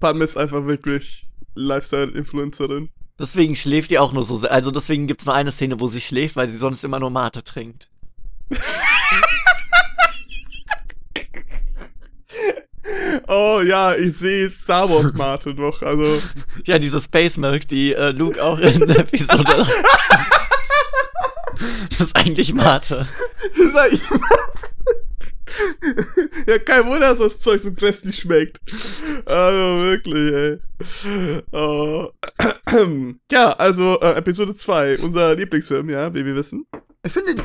[0.00, 2.90] Padme ist einfach wirklich Lifestyle-Influencerin.
[3.18, 4.38] Deswegen schläft die auch nur so.
[4.38, 4.50] sehr.
[4.50, 7.44] Also deswegen gibt's nur eine Szene, wo sie schläft, weil sie sonst immer nur Mate
[7.44, 7.88] trinkt.
[13.32, 15.82] Oh ja, ich sehe Star Wars Mate noch.
[15.82, 16.20] Also,
[16.64, 19.44] Ja, diese Space Milk, die äh, Luke auch in der Episode.
[21.90, 23.06] das ist eigentlich Mate.
[23.72, 24.00] sag ich
[26.46, 28.60] Ja, kein Wunder, dass das Zeug so grässlich schmeckt.
[29.26, 31.42] Also wirklich, ey.
[31.52, 32.08] Oh.
[33.32, 36.66] Ja, also äh, Episode 2, unser Lieblingsfilm, ja, wie wir wissen.
[37.04, 37.42] Ich finde.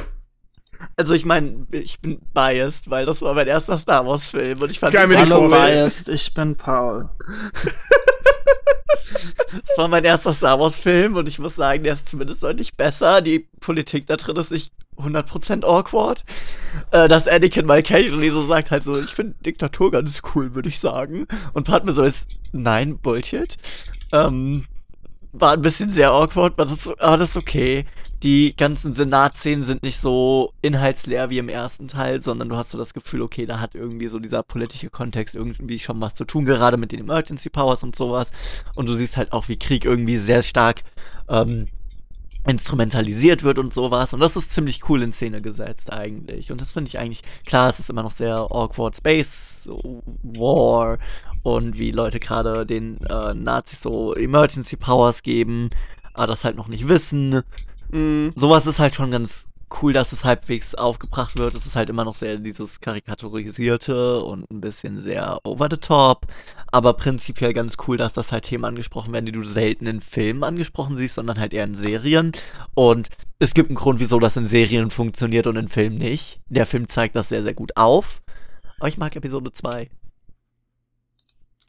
[0.97, 4.69] Also ich meine, ich bin biased, weil das war mein erster Star Wars Film und
[4.71, 5.49] ich fand Das vorstellen.
[5.49, 7.09] biased, ich bin Paul.
[8.87, 12.75] Das war mein erster Star Wars Film und ich muss sagen, der ist zumindest deutlich
[12.75, 13.21] besser.
[13.21, 16.23] Die Politik da drin ist nicht 100% awkward.
[16.91, 20.69] Äh, dass Anakin mal casually so sagt halt so, ich finde Diktatur ganz cool, würde
[20.69, 21.27] ich sagen.
[21.53, 23.57] Und Padme so ist, nein, Bullshit.
[24.11, 24.65] Ähm,
[25.33, 27.85] war ein bisschen sehr awkward, aber das, aber das ist okay.
[28.23, 32.77] Die ganzen Senatszenen sind nicht so inhaltsleer wie im ersten Teil, sondern du hast so
[32.77, 36.45] das Gefühl, okay, da hat irgendwie so dieser politische Kontext irgendwie schon was zu tun,
[36.45, 38.31] gerade mit den Emergency Powers und sowas.
[38.75, 40.83] Und du siehst halt auch, wie Krieg irgendwie sehr stark
[41.27, 41.67] ähm,
[42.47, 44.13] instrumentalisiert wird und sowas.
[44.13, 46.51] Und das ist ziemlich cool in Szene gesetzt eigentlich.
[46.51, 49.69] Und das finde ich eigentlich, klar, es ist immer noch sehr awkward Space
[50.23, 50.99] War
[51.43, 55.69] und wie Leute gerade den äh, Nazis so Emergency Powers geben,
[56.13, 57.43] aber das halt noch nicht wissen.
[57.91, 58.33] Mhm.
[58.35, 59.47] Sowas ist halt schon ganz
[59.81, 61.55] cool, dass es halbwegs aufgebracht wird.
[61.55, 66.27] Es ist halt immer noch sehr dieses Karikaturisierte und ein bisschen sehr over the top.
[66.67, 70.43] Aber prinzipiell ganz cool, dass das halt Themen angesprochen werden, die du selten in Filmen
[70.43, 72.31] angesprochen siehst, sondern halt eher in Serien.
[72.73, 76.41] Und es gibt einen Grund, wieso das in Serien funktioniert und in Filmen nicht.
[76.47, 78.21] Der Film zeigt das sehr, sehr gut auf.
[78.79, 79.89] Aber ich mag Episode 2.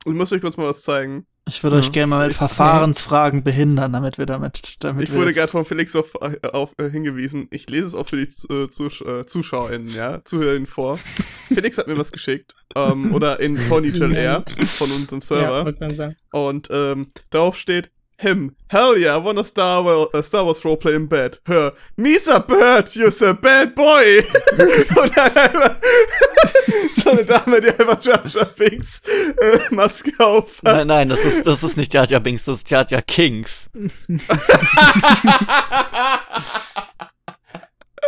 [0.05, 1.26] Ich muss euch kurz mal was zeigen.
[1.48, 1.92] Ich würde euch Ja.
[1.92, 4.76] gerne mal mit Verfahrensfragen behindern, damit wir damit.
[4.80, 7.46] damit Ich wir wurde gerade von Felix auf, äh, auf äh, hingewiesen.
[7.52, 10.98] Ich lese es auch für die äh, Zusch äh, ZuschauerInnen, ja, ZuhörerInnen vor.
[11.48, 12.54] Felix hat mir was geschickt.
[12.74, 14.44] Ähm, oder in Tony Chill Air
[14.76, 15.26] von unserem Ja,
[15.72, 15.94] Server.
[15.94, 16.16] sagen.
[16.32, 18.57] Und ähm, darauf steht him.
[18.68, 21.38] Hell yeah, I want a Star, Wa- a Star Wars Roleplay in bed.
[21.46, 21.72] Her.
[21.98, 24.18] Misa Bird, you're a bad boy.
[24.98, 25.76] Und dann einfach
[26.96, 30.76] so eine Dame, die einfach Jar Jar Binks äh, Maske auf hat.
[30.76, 33.70] Nein, nein, das ist, das ist nicht Jar Jar Binks, das ist Jar Jar Kings.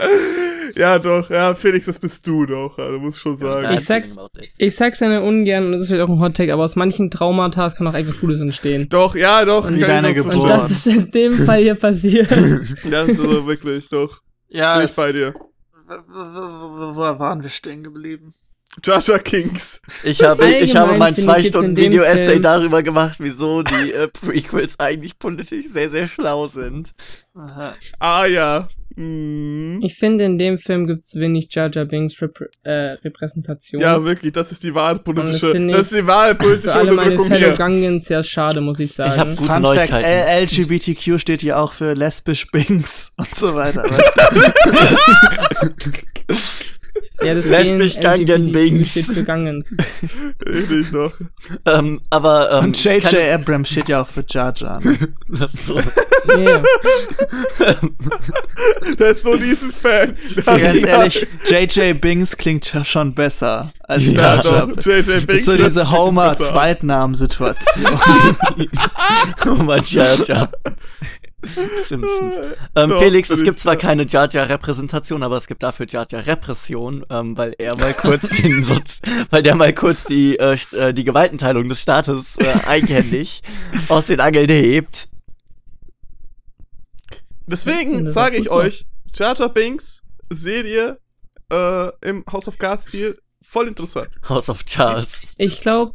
[0.75, 2.79] Ja, doch, ja, Felix, das bist du doch.
[2.79, 3.75] Also muss schon sagen.
[3.75, 4.17] Ich sag's-
[4.59, 7.69] Ich sag's ja ungern, und das ist vielleicht auch ein Hottake, aber aus manchen Traumata
[7.71, 8.87] kann auch etwas Gutes entstehen.
[8.89, 9.69] Doch, ja, doch.
[9.71, 10.37] Ich deine Geburt.
[10.37, 12.29] Und das ist in dem Fall hier passiert.
[12.85, 14.21] Ja, das ist also wirklich, doch.
[14.49, 15.35] Ja, Bin ich bei dir.
[15.89, 18.35] Wo, waren wir stehen geblieben?
[18.85, 19.81] Jar Kings.
[20.05, 23.63] Ich habe, ich habe Allgemein mein ich jetzt in dem 2-Stunden-Video-Essay Film- darüber gemacht, wieso
[23.63, 26.93] die äh, Prequels eigentlich politisch sehr, sehr schlau sind.
[27.35, 27.75] Aha.
[27.99, 28.69] Ah ja.
[28.99, 29.79] Hm.
[29.81, 33.81] Ich finde, in dem Film gibt es wenig Jar Jar Binks Repr äh, Repräsentation.
[33.81, 36.93] Ja, wirklich, das ist die wahre politische, das das, ist die wahre Für politische alle
[36.95, 37.57] meine Unterdrückung Fellow hier.
[37.57, 39.13] Gungans sehr schade, muss ich sagen.
[39.13, 40.05] Ich hab gute Fun Fact, Neuigkeiten.
[40.05, 43.85] L LGBTQ steht hier auch für lesbisch und so weiter.
[47.23, 48.91] ja, das Lesbisch Gen Gungan LGBTQ Binks.
[48.91, 49.77] steht für Gungans.
[50.47, 51.13] Richtig noch.
[51.67, 53.15] Ähm, aber, ähm, und J.J.
[53.35, 54.81] Abrams steht ja auch für Jar Jar.
[54.81, 54.97] ne?
[55.29, 55.81] das ist so.
[56.37, 56.63] Yeah.
[58.99, 60.17] Der ist so diesen Fan.
[60.47, 62.01] Hat Ganz ehrlich, J.J.
[62.01, 64.67] Bings klingt ja schon besser als Ja, Jar Jar.
[64.67, 65.09] doch, J.J.
[65.09, 67.87] Das Binks ist so diese Homer-Zweitnamen-Situation.
[69.47, 70.51] oh mein Jar Jar.
[71.87, 72.35] Simpsons.
[72.75, 76.07] Ähm, Doch, Felix, es gibt zwar keine Jar Jar Repräsentation, aber es gibt dafür Jar
[76.09, 80.57] Jar Repression, ähm, weil er mal kurz den Soz weil der mal kurz die äh,
[80.73, 83.43] äh, die Gewaltenteilung des Staates äh, eigenhändig
[83.89, 85.09] aus den Angeln hebt.
[87.47, 90.99] Deswegen sage ich euch, Jar Jar Binks Serie
[91.51, 94.09] äh, im House of Cards Stil voll interessant.
[94.29, 95.23] House of Jars.
[95.37, 95.95] Ich glaube,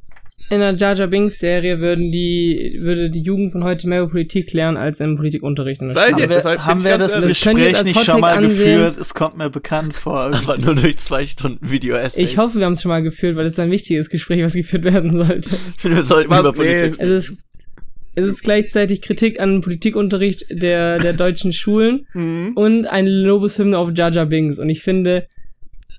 [0.49, 4.11] in der Jar Jar Binks Serie würden die, würde die Jugend von heute mehr über
[4.11, 5.81] Politik lernen als im Politikunterricht.
[5.81, 7.13] in der Sei- haben wir, haben wir das.
[7.13, 8.79] Das Gespräch nicht schon mal ansehen.
[8.79, 8.97] geführt?
[8.97, 10.19] Es kommt mir bekannt vor.
[10.33, 12.21] Aber nur durch zwei Stunden Video-Essay.
[12.21, 14.53] Ich hoffe, wir haben es schon mal geführt, weil es ist ein wichtiges Gespräch, was
[14.53, 15.51] geführt werden sollte.
[15.81, 16.41] Wir sollten Was?
[16.41, 16.99] über Nee, Politik.
[16.99, 17.37] Es ist,
[18.15, 22.51] es ist gleichzeitig Kritik an Politikunterricht der, der deutschen Schulen Mhm.
[22.55, 24.59] und eine Lobeshymne auf Jar Jar Binks.
[24.59, 25.25] Und ich finde,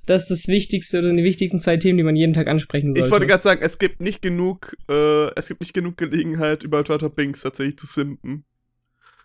[0.06, 3.00] das ist das Wichtigste oder die wichtigsten zwei Themen, die man jeden Tag ansprechen sollte.
[3.00, 6.82] Ich wollte gerade sagen, es gibt nicht genug, äh, es gibt nicht genug Gelegenheit, über
[6.84, 8.44] Jar Binks tatsächlich zu simpen.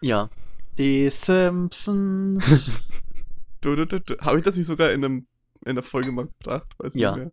[0.01, 0.29] Ja.
[0.77, 2.71] Die Simpsons.
[3.61, 4.17] Du, du, du, du.
[4.21, 5.27] Habe ich das nicht sogar in einem
[5.65, 6.73] in der Folge mal gebracht?
[6.77, 7.11] Weiß Ja.
[7.11, 7.31] nicht mehr.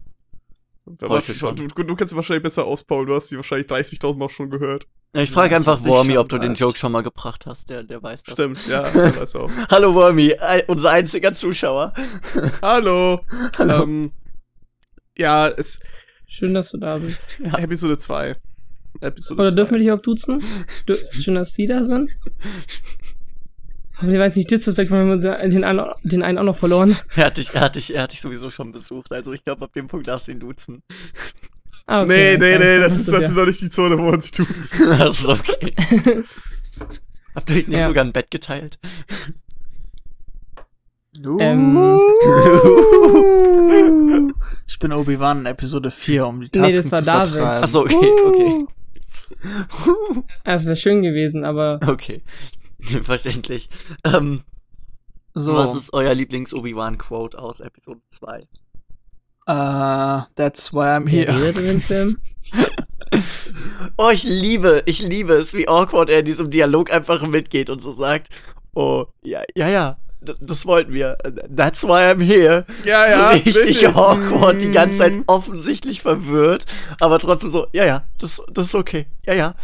[0.87, 1.57] Heute war, schon.
[1.57, 4.87] Du, du kannst sie wahrscheinlich besser ausbauen, du hast sie wahrscheinlich 30.000 Mal schon gehört.
[5.15, 6.55] Ich frage Ja, einfach Wormy, ob du den.
[6.55, 7.71] Joke schon mal gebracht hast.
[7.71, 8.33] Der, der weiß das.
[8.35, 9.51] Stimmt, ja, der weiß auch.
[9.71, 11.93] Hallo Wormy, ein, unser einziger Zuschauer.
[12.63, 13.21] Hallo.
[13.59, 13.83] Hallo.
[13.83, 14.13] Ähm,
[15.17, 15.81] ja, es,
[16.27, 17.27] Schön, dass du da bist.
[17.41, 18.37] Episode 2.
[19.01, 19.57] Episode Oder 2.
[19.57, 20.43] dürfen wir dich überhaupt duzen?
[20.87, 22.11] Du, schön, dass die da sind.
[23.99, 26.97] Aber ich weiß nicht, Disrespect, weil wir uns den, einen- den einen auch noch verloren.
[27.17, 29.11] Er hat, dich, er, hat dich, er hat dich sowieso schon besucht.
[29.13, 30.83] Also ich glaube, ab dem Punkt darfst du ihn duzen.
[31.87, 33.29] Ah, nee, okay, nee, nee, dann das ist, das ja.
[33.29, 34.49] ist doch nicht die Zone, wo man sich tut.
[34.99, 35.75] das ist okay.
[37.35, 37.89] Habt ihr euch nicht Ja.
[37.89, 38.79] sogar ein Bett geteilt?
[41.41, 42.01] Ähm.
[44.67, 47.33] ich bin Obi-Wan in Episode 4, um die Nee, Tasken das war zu David.
[47.33, 47.63] vertreiben.
[47.65, 48.67] Achso, okay, okay.
[50.45, 52.23] Es wäre schön gewesen, aber okay.
[53.05, 53.69] Verständlich.
[54.05, 54.43] Ähm,
[55.35, 58.41] So, Was ist euer Lieblings-Obi-Wan-Quote aus Episode 2?
[59.49, 61.29] uh, that's why I'm here.
[61.33, 62.19] redet in dem Film?
[63.97, 67.81] Oh, ich liebe, ich liebe es, wie awkward er in diesem Dialog einfach mitgeht und
[67.81, 68.29] so sagt,
[68.75, 71.17] oh, ja, ja, ja, das wollten wir.
[71.55, 72.67] That's why I'm here.
[72.85, 73.89] Ja, ja, so richtig, richtig.
[73.97, 75.23] awkward, die ganze Zeit Mm.
[75.29, 76.67] offensichtlich verwirrt,
[77.01, 79.07] aber trotzdem so, ja, ja, das, das ist okay.
[79.25, 79.55] Ja, ja,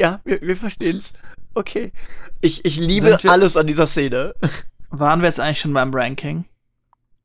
[0.00, 1.12] ja, wir, wir verstehen's.
[1.54, 1.92] Okay.
[2.40, 4.34] Ich, ich liebe wir- alles an dieser Szene.
[4.90, 6.44] Waren wir jetzt eigentlich schon beim Ranking?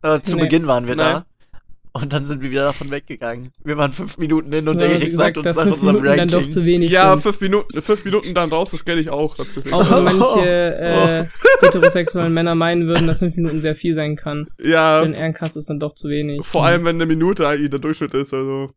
[0.02, 0.41] Äh, zu Nee.
[0.43, 1.13] Beginn waren wir Nein.
[1.13, 1.26] da.
[1.95, 3.52] Und dann sind wir wieder davon weggegangen.
[3.63, 5.76] Wir waren fünf Minuten hin und Ja, der Erik gesagt, sagt uns dass nach fünf
[5.76, 6.47] unserem Minuten dann Ranking.
[6.47, 7.21] doch zu wenig Ja, sind.
[7.21, 9.71] fünf Minuten, fünf Minuten dann raus, das kenne ich auch tatsächlich.
[9.71, 10.41] Auch wenn manche Oh.
[10.41, 11.26] äh,
[11.62, 14.47] heterosexuellen Männer meinen würden, dass fünf Minuten sehr viel sein kann.
[14.60, 16.43] Ja, Für den Ehrencast ist dann doch zu wenig.
[16.43, 18.71] vor allem, wenn eine Minute eigentlich der Durchschnitt ist, also.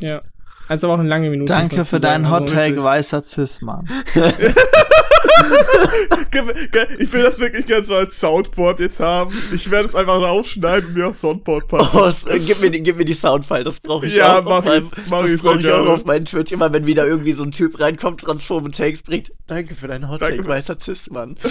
[0.00, 0.20] Ja.
[0.66, 1.50] Also aber auch eine lange Minute.
[1.52, 3.88] Danke für dazu deinen Hot Take, weißer Cis-Mann.
[6.98, 9.34] Ich will das wirklich gerne so als Soundboard jetzt haben.
[9.54, 11.88] Ich werde es einfach rausschneiden und mir aufs Soundboard packen.
[11.96, 14.44] Oh, s- äh, gib, mir, die- gib mir die Soundfile, das brauche ich Ja, auch.
[14.44, 16.52] mach auf ich- mach das ich brauche ich auch auf meinen Twitch.
[16.52, 19.32] Immer wenn wieder irgendwie so ein Typ reinkommt, Transform Takes bringt.
[19.46, 21.36] Danke für deinen Hot Take, weißer Cis-Mann.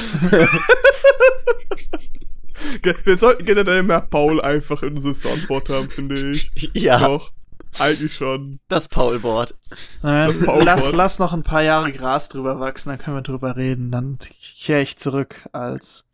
[3.05, 6.51] Wir sollten generell mehr Paul einfach in unserem Soundboard haben, finde ich.
[6.73, 7.31] ja, Doch.
[7.79, 8.59] Eigentlich schon.
[8.69, 9.55] das Paulboard.
[10.01, 13.91] Das lass, lass noch ein paar Jahre Gras drüber wachsen, dann können wir drüber reden.
[13.91, 14.17] Dann
[14.59, 16.05] kehre ich zurück als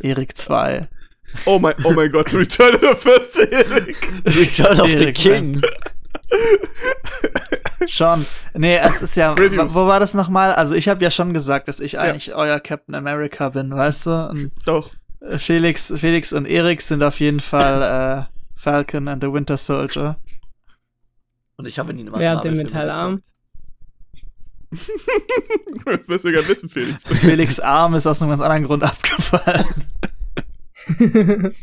[0.00, 0.88] Erik 2.
[1.44, 3.96] Oh mein, oh mein Gott, Return of the First Erik.
[4.24, 5.62] Return of the Erik, King.
[7.86, 8.24] Schon.
[8.54, 9.32] Nee, es ist ja.
[9.34, 9.74] Reviews.
[9.74, 10.52] Wo war das nochmal?
[10.52, 14.28] Also, ich habe ja schon gesagt, dass ich eigentlich euer Captain America bin, weißt du?
[14.30, 14.92] Und Doch.
[15.38, 20.16] Felix, Felix und Erik sind auf jeden Fall äh, Falcon and the Winter Soldier.
[21.56, 23.22] Und ich habe nie immer Wer hat den Metallarm?
[24.70, 24.88] Das
[26.08, 27.04] wirst du gerne wissen, Felix.
[27.20, 29.64] Felix Arm ist aus einem ganz anderen Grund abgefallen.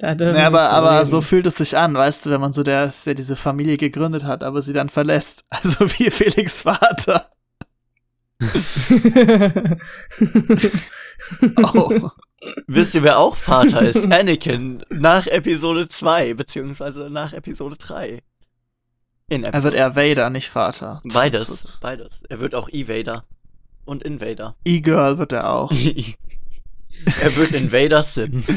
[0.00, 1.10] Ja, aber, nicht aber reden.
[1.10, 4.22] so fühlt es sich an, weißt du, wenn man so der, der diese Familie gegründet
[4.22, 5.44] hat, aber sie dann verlässt.
[5.50, 7.28] Also wie Felix Vater.
[11.56, 12.10] Oh.
[12.66, 14.04] Wisst ihr, wer auch Vater ist?
[14.12, 18.22] Anakin nach Episode 2, beziehungsweise nach Episode 3.
[19.28, 21.02] In Er wird eher Vader, nicht Vater.
[21.12, 22.22] Beides, beides.
[22.28, 23.24] Er wird auch Evader
[23.84, 24.56] und Invader.
[24.64, 25.70] E-Girl wird er auch.
[27.20, 28.44] er wird Invader Sim.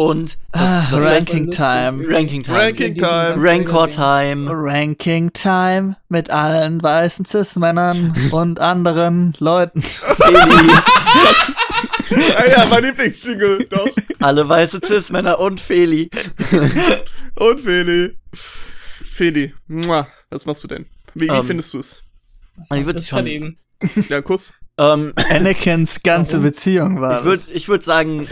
[0.00, 1.50] Und Ah, das Ranking.
[1.50, 2.02] Time.
[2.08, 2.56] Ranking Time.
[2.58, 3.34] Ranking Time.
[3.36, 4.48] Rancor Time.
[4.50, 9.82] Ranking Time mit allen weißen Cis-Männern und anderen Leuten.
[9.82, 10.72] Feli.
[12.36, 13.88] Ah ja, mein Lieblingsjingle, doch.
[14.20, 16.10] Alle weiße Cis-Männer und Feli.
[17.36, 18.16] Und Feli.
[18.32, 19.54] Feli,
[20.30, 20.86] was machst du denn?
[21.14, 22.02] Wie, wie Ähm, findest du es?
[22.74, 23.58] Ich würd das schon- eben.
[24.08, 24.52] Ja, Kuss.
[24.76, 26.44] Ähm, Anakins ganze Warum?
[26.44, 27.68] Beziehung war ich würde das.
[27.68, 28.26] würd sagen,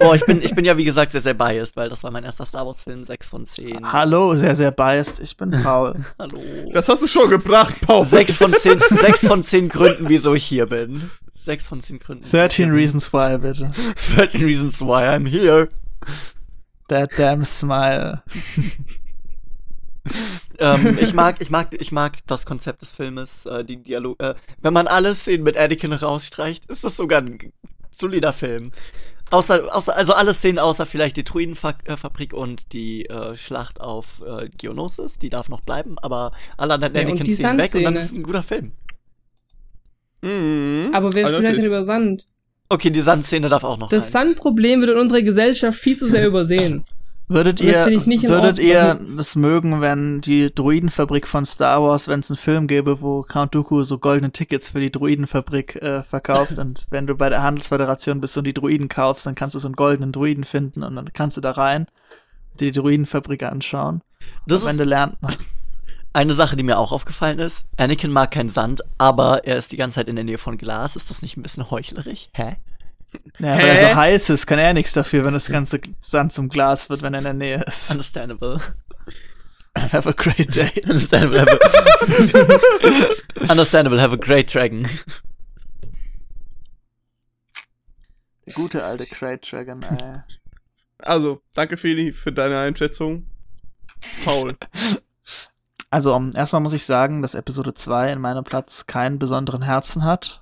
[0.00, 2.24] boah, ich bin, ich bin ja wie gesagt sehr, sehr biased, weil das war mein
[2.24, 3.92] erster Star Wars-Film, 6 von 10.
[3.92, 5.20] Hallo, sehr, sehr biased.
[5.20, 6.04] Ich bin Paul.
[6.18, 6.40] Hallo.
[6.72, 8.06] Das hast du schon gebracht, Paul.
[8.06, 11.10] 6 von 10, 6 von 10 Gründen, wieso ich hier bin.
[11.34, 12.30] 6 von 10 Gründen.
[12.30, 13.72] 13 Reasons Why, bitte.
[14.16, 15.68] 13 Reasons Why I'm here.
[16.88, 18.22] That damn smile.
[20.58, 24.20] ähm, ich mag, ich mag, ich mag das Konzept des Filmes, äh, die Dialog.
[24.20, 27.52] Äh, wenn man alle Szenen mit Anakin rausstreicht, ist das sogar ein
[27.90, 28.72] solider Film.
[29.30, 34.48] Außer, außer, also alle Szenen außer vielleicht die Druidenfabrik und die äh, Schlacht auf äh,
[34.56, 37.82] Geonosis, die darf noch bleiben, aber alle anderen Ja, und Anakin die Szenen weg und
[37.84, 37.98] dann Sandszene.
[37.98, 38.72] ist es ein guter Film.
[40.22, 40.90] Mhm.
[40.92, 42.28] Aber wer spricht denn über Sand?
[42.68, 44.12] Okay, die Sandszene darf auch noch Das.
[44.12, 46.84] Sandproblem wird in unserer Gesellschaft viel zu sehr übersehen.
[47.30, 52.36] Würdet ihr, würdet ihr es mögen, wenn die Druidenfabrik von Star Wars, wenn es einen
[52.36, 57.06] Film gäbe, wo Count Dooku so goldene Tickets für die Druidenfabrik äh, verkauft und wenn
[57.06, 60.10] du bei der Handelsföderation bist und die Druiden kaufst, dann kannst du so einen goldenen
[60.10, 61.86] Druiden finden und dann kannst du da rein,
[62.58, 64.02] dir die Druidenfabrik anschauen.
[64.48, 65.36] Das Am Ende lernt man.
[66.12, 67.64] eine Sache, die mir auch aufgefallen ist.
[67.76, 70.96] Anakin mag keinen Sand, aber er ist die ganze Zeit in der Nähe von Glas.
[70.96, 72.26] Ist das nicht ein bisschen heuchlerisch?
[72.32, 72.56] Hä?
[73.38, 73.62] Ja, Hä?
[73.62, 76.90] weil er so heiß ist, kann er nichts dafür, wenn das ganze Sand zum Glas
[76.90, 77.90] wird, wenn er in der Nähe ist.
[77.90, 78.60] Understandable.
[79.76, 80.70] Have a great day.
[80.84, 81.40] Understandable.
[81.40, 84.00] Have a Understandable.
[84.00, 84.88] Have a great dragon.
[88.54, 90.22] Gute alte Great Dragon, ey.
[90.98, 93.26] Also, danke Feli für deine Einschätzung.
[94.24, 94.56] Paul.
[95.92, 100.04] Also, um, erstmal muss ich sagen, dass Episode 2 in meinem Platz keinen besonderen Herzen
[100.04, 100.40] hat.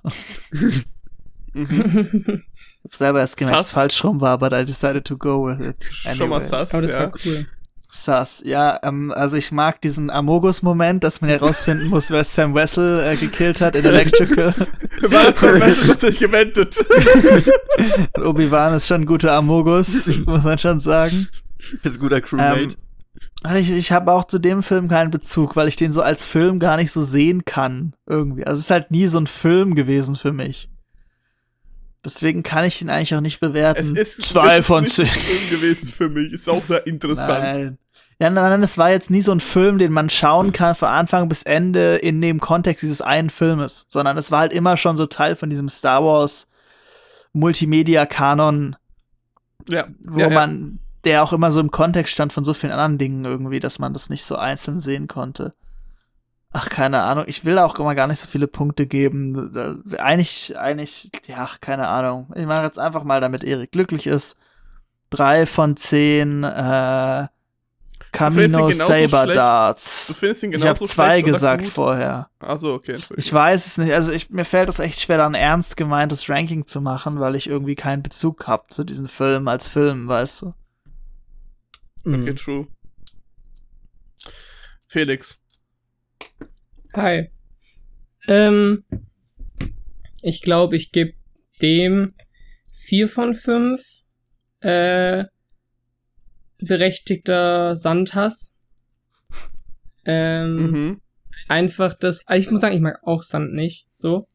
[1.53, 2.43] Mhm.
[2.81, 5.45] Ich hab selber erst gemerkt, dass es falsch rum war, but I decided to go
[5.45, 5.83] with it.
[5.91, 6.47] Schon mal Anyway.
[6.47, 6.99] sass, Aber das ja.
[7.01, 7.45] war cool.
[7.91, 13.03] Sass, ja, ähm, also ich mag diesen Amogus-Moment, dass man herausfinden muss, wer Sam Wessel
[13.03, 14.53] äh, gekillt hat in Electrical.
[15.09, 16.77] War jetzt am besten tatsächlich gewendet.
[18.17, 21.27] Obi-Wan ist schon ein guter Amogus, muss man schon sagen.
[21.83, 22.75] Ist ein guter Crewmate.
[23.45, 26.23] Ähm, Ich, ich habe auch zu dem Film keinen Bezug, weil ich den so als
[26.23, 28.45] Film gar nicht so sehen kann, irgendwie.
[28.45, 30.69] Also es ist halt nie so ein Film gewesen für mich.
[32.05, 33.81] Deswegen kann ich ihn eigentlich auch nicht bewerten.
[33.81, 35.05] Es ist zwei es ist von zehn.
[35.05, 36.31] Film gewesen für mich.
[36.31, 37.41] Ist auch sehr interessant.
[37.43, 37.77] Nein.
[38.21, 40.89] Ja, nein, nein, es war jetzt nie so ein Film, den man schauen kann von
[40.89, 44.97] Anfang bis Ende in dem Kontext dieses einen Filmes, sondern es war halt immer schon
[44.97, 46.47] so Teil von diesem Star Wars
[47.31, 48.75] Multimedia-Kanon,
[49.69, 49.87] Ja.
[50.05, 50.33] wo ja, ja.
[50.33, 53.79] man, der auch immer so im Kontext stand von so vielen anderen Dingen irgendwie, dass
[53.79, 55.53] man das nicht so einzeln sehen konnte.
[56.51, 57.25] Ach, keine Ahnung.
[57.27, 59.53] Ich will auch immer gar nicht so viele Punkte geben.
[59.53, 62.31] Da- Eigentlich, eigentlich, ja, ach, keine Ahnung.
[62.35, 64.35] Ich mache jetzt einfach mal, damit Erik glücklich ist.
[65.11, 67.27] Drei von zehn, äh,
[68.11, 69.37] Camino Saber schlecht?
[69.37, 70.07] Darts.
[70.07, 71.71] Du findest ihn Ich genauso habe zwei schlecht oder gesagt gut?
[71.73, 72.29] vorher.
[72.39, 73.19] Achso, okay, Entschuldigung.
[73.23, 73.93] Ich weiß es nicht.
[73.93, 77.35] Also ich, mir fällt es echt schwer, da ein ernst gemeintes Ranking zu machen, weil
[77.35, 80.47] ich irgendwie keinen Bezug habe zu diesem Film als Film, weißt du.
[82.05, 82.35] Okay, Mhm.
[82.35, 82.67] true.
[84.87, 85.39] Felix.
[86.93, 87.29] Hi.
[88.27, 88.83] Ähm,
[90.21, 91.13] ich glaube, ich gebe
[91.61, 92.11] dem
[92.73, 93.81] vier von fünf
[94.61, 95.25] äh,
[96.57, 98.55] berechtigter Sandhass.
[100.05, 101.01] Ähm, Mhm.
[101.47, 104.27] einfach das, also ich muss sagen, ich mag auch Sand nicht, so.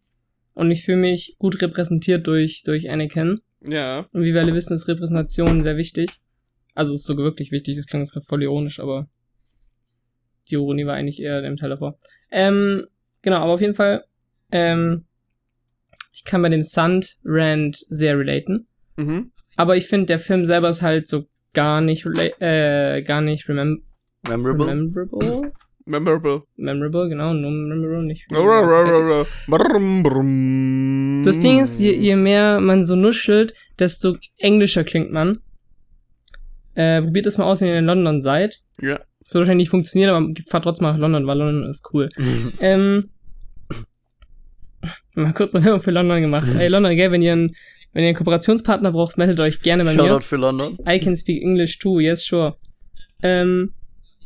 [0.54, 3.40] Und ich fühle mich gut repräsentiert durch, durch Anakin.
[3.66, 4.06] Ja.
[4.12, 6.10] Und wie wir alle wissen, ist Repräsentation sehr wichtig.
[6.74, 9.08] Also ist sogar wirklich wichtig, das klingt jetzt gerade voll ironisch, aber
[10.48, 11.98] die Ironie war eigentlich eher dem Teil davor.
[12.36, 12.88] Ähm,
[13.22, 14.04] genau, aber auf jeden Fall,
[14.50, 15.04] ähm,
[16.12, 18.66] ich kann bei dem Sand-Rand sehr relaten.
[18.96, 19.30] Mhm.
[19.54, 22.04] Aber ich finde, der Film selber ist halt so gar nicht,
[22.40, 23.84] äh, gar nicht remem
[24.28, 24.66] Memorable.
[24.66, 25.52] memorable.
[25.86, 26.42] Memorable.
[26.56, 28.26] Memorable, genau, nur memorable, nicht.
[31.24, 35.38] Das Ding ist, je, je mehr man so nuschelt, desto englischer klingt man.
[36.74, 38.60] Äh, probiert es mal aus, wenn ihr in London seid.
[38.80, 38.98] Ja.
[39.24, 42.08] Das wird wahrscheinlich nicht funktionieren, aber fahrt trotzdem nach London, weil London ist cool.
[42.60, 43.08] Ähm,
[45.14, 46.48] mal kurz eine Werbung für London gemacht.
[46.58, 47.54] Ey, London, gell, wenn ihr einen,
[47.94, 49.98] wenn ihr einen Kooperationspartner braucht, meldet euch gerne bei mir.
[49.98, 50.78] Shoutout für London.
[50.86, 52.56] I can speak English too, yes, sure.
[53.22, 53.72] Ähm,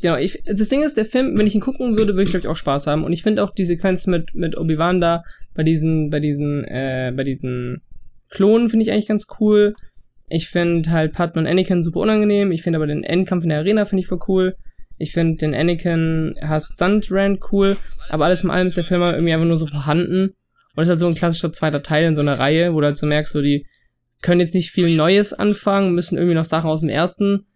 [0.03, 2.44] genau, ich, das Ding ist, der Film, wenn ich ihn gucken würde, würde ich, glaube
[2.44, 3.05] ich, auch Spaß haben.
[3.05, 5.22] Und ich finde auch die Sequenz mit, mit Obi-Wan da,
[5.55, 7.82] bei diesen, bei diesen, äh, bei diesen
[8.30, 9.74] Klonen finde ich eigentlich ganz cool.
[10.28, 12.53] Ich finde halt Padme und Anakin super unangenehm.
[12.53, 14.57] Ich finde aber den Endkampf in der Arena finde ich voll cool.
[14.99, 17.76] Ich finde den Anakin has Stunt Rand cool.
[18.09, 20.34] Aber alles in allem ist der Film halt irgendwie einfach nur so vorhanden.
[20.74, 22.96] Und ist halt so ein klassischer zweiter Teil in so einer Reihe, wo du halt
[22.96, 23.66] so merkst, so die
[24.22, 27.46] können jetzt nicht viel Neues anfangen, müssen irgendwie noch Sachen aus dem ersten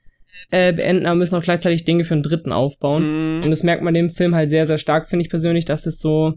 [0.50, 3.02] äh, beenden, aber müssen auch gleichzeitig Dinge für den dritten aufbauen.
[3.40, 3.44] Mm.
[3.44, 6.00] Und das merkt man dem Film halt sehr, sehr stark, finde ich persönlich, dass es
[6.00, 6.34] so,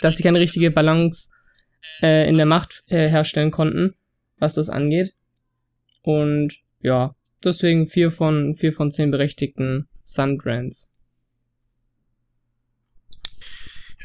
[0.00, 1.30] dass sie keine richtige Balance
[2.02, 3.94] äh, in der Macht äh, herstellen konnten,
[4.38, 5.14] was das angeht.
[6.02, 10.88] Und ja, deswegen vier von vier von zehn berechtigten Sundrants.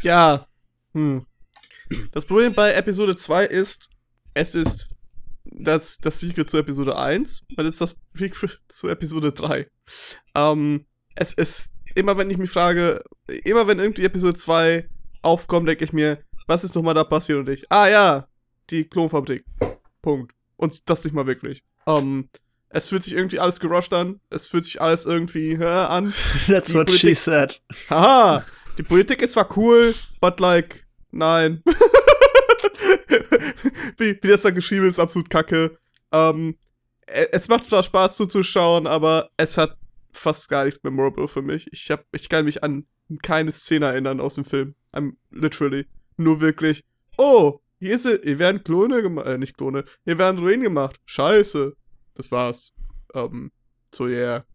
[0.02, 0.46] Ja.
[0.94, 1.26] Hm.
[2.12, 3.90] Das Problem bei Episode 2 ist,
[4.34, 4.90] es ist
[5.46, 9.68] das, das Sequel zu Episode 1 und es ist das Prequel zu Episode 3.
[10.36, 10.86] Ähm,
[11.16, 13.02] es ist, immer wenn ich mich frage,
[13.46, 14.90] immer wenn irgendwie Episode 2
[15.22, 18.28] aufkommt, denke ich mir, was ist nochmal da passiert und ich, ah ja,
[18.70, 19.46] die Klonfabrik.
[20.02, 20.34] Punkt.
[20.58, 21.64] Und das nicht mal wirklich.
[21.88, 22.30] Ähm,
[22.74, 26.14] es fühlt sich irgendwie alles gerusht an, es fühlt sich alles irgendwie hä, an.
[26.48, 27.62] That's Die what she Politik- said.
[27.90, 28.46] Haha,
[28.78, 31.64] die Politik ist zwar cool, but like, nein.
[33.98, 35.78] wie, wie das da geschrieben ist, absolut kacke.
[36.12, 36.58] Ähm,
[37.08, 39.78] e- es macht zwar Spaß zuzuschauen, aber es hat
[40.12, 41.68] fast gar nichts memorable für mich.
[41.72, 42.86] Ich, hab, ich kann mich an
[43.22, 44.76] keine Szene erinnern aus dem Film.
[44.94, 45.86] I'm literally.
[46.18, 46.84] Nur wirklich,
[47.18, 50.98] oh, hier, ist, hier werden Klone gemacht, äh, nicht Klone, hier werden Ruinen gemacht.
[51.06, 51.76] Scheiße.
[52.16, 52.74] Das war's.
[53.14, 53.52] Ähm,
[53.94, 54.46] so, yeah.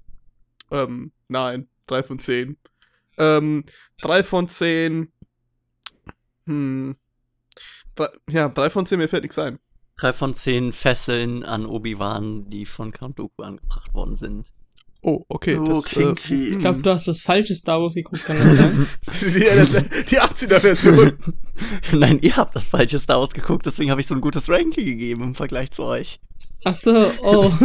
[0.71, 1.69] Ähm, nein.
[1.87, 2.57] Drei von zehn.
[3.17, 3.65] Ähm,
[4.01, 5.13] drei von zehn.
[6.47, 6.97] Hm.
[7.95, 9.59] Drei, ja, drei von zehn, mir fällt nichts ein.
[9.97, 14.53] Drei von zehn Fesseln an Obi-Wan, die von Count Dooku angebracht worden sind.
[15.03, 15.57] Oh, okay.
[15.57, 16.49] Oh, das, kinky.
[16.49, 18.87] Äh, Ich glaube, du hast das falsche Star Wars geguckt, kann das sein?
[19.07, 21.19] die, die, die 18er-Version.
[21.93, 24.85] Nein, ihr habt das falsche Star Wars geguckt, deswegen habe ich so ein gutes Ranking
[24.85, 26.21] gegeben im Vergleich zu euch.
[26.65, 27.53] Ach so, oh.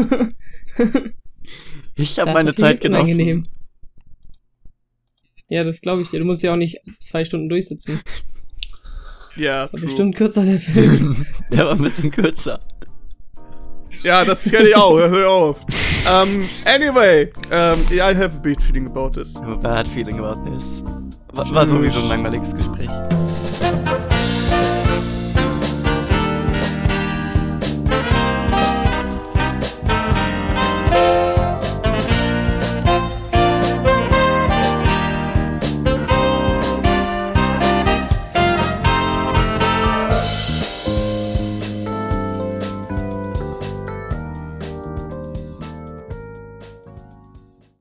[1.96, 3.44] Ich habe meine Zeit unangenehm.
[3.44, 3.50] genossen.
[5.50, 6.20] Ja, das glaube ich dir.
[6.20, 8.02] Du musst ja auch nicht zwei Stunden durchsitzen.
[9.36, 9.82] ja, War true.
[9.82, 11.26] bestimmt kürzer der Film.
[11.52, 12.60] Der war ein bisschen kürzer.
[14.04, 14.98] Ja, das kenne ich auch.
[14.98, 15.62] Hör auf.
[16.08, 19.40] um, anyway, um, yeah, I have a bad feeling about this.
[19.62, 20.84] Bad feeling about this.
[21.34, 22.90] War, war sowieso ein langweiliges Gespräch.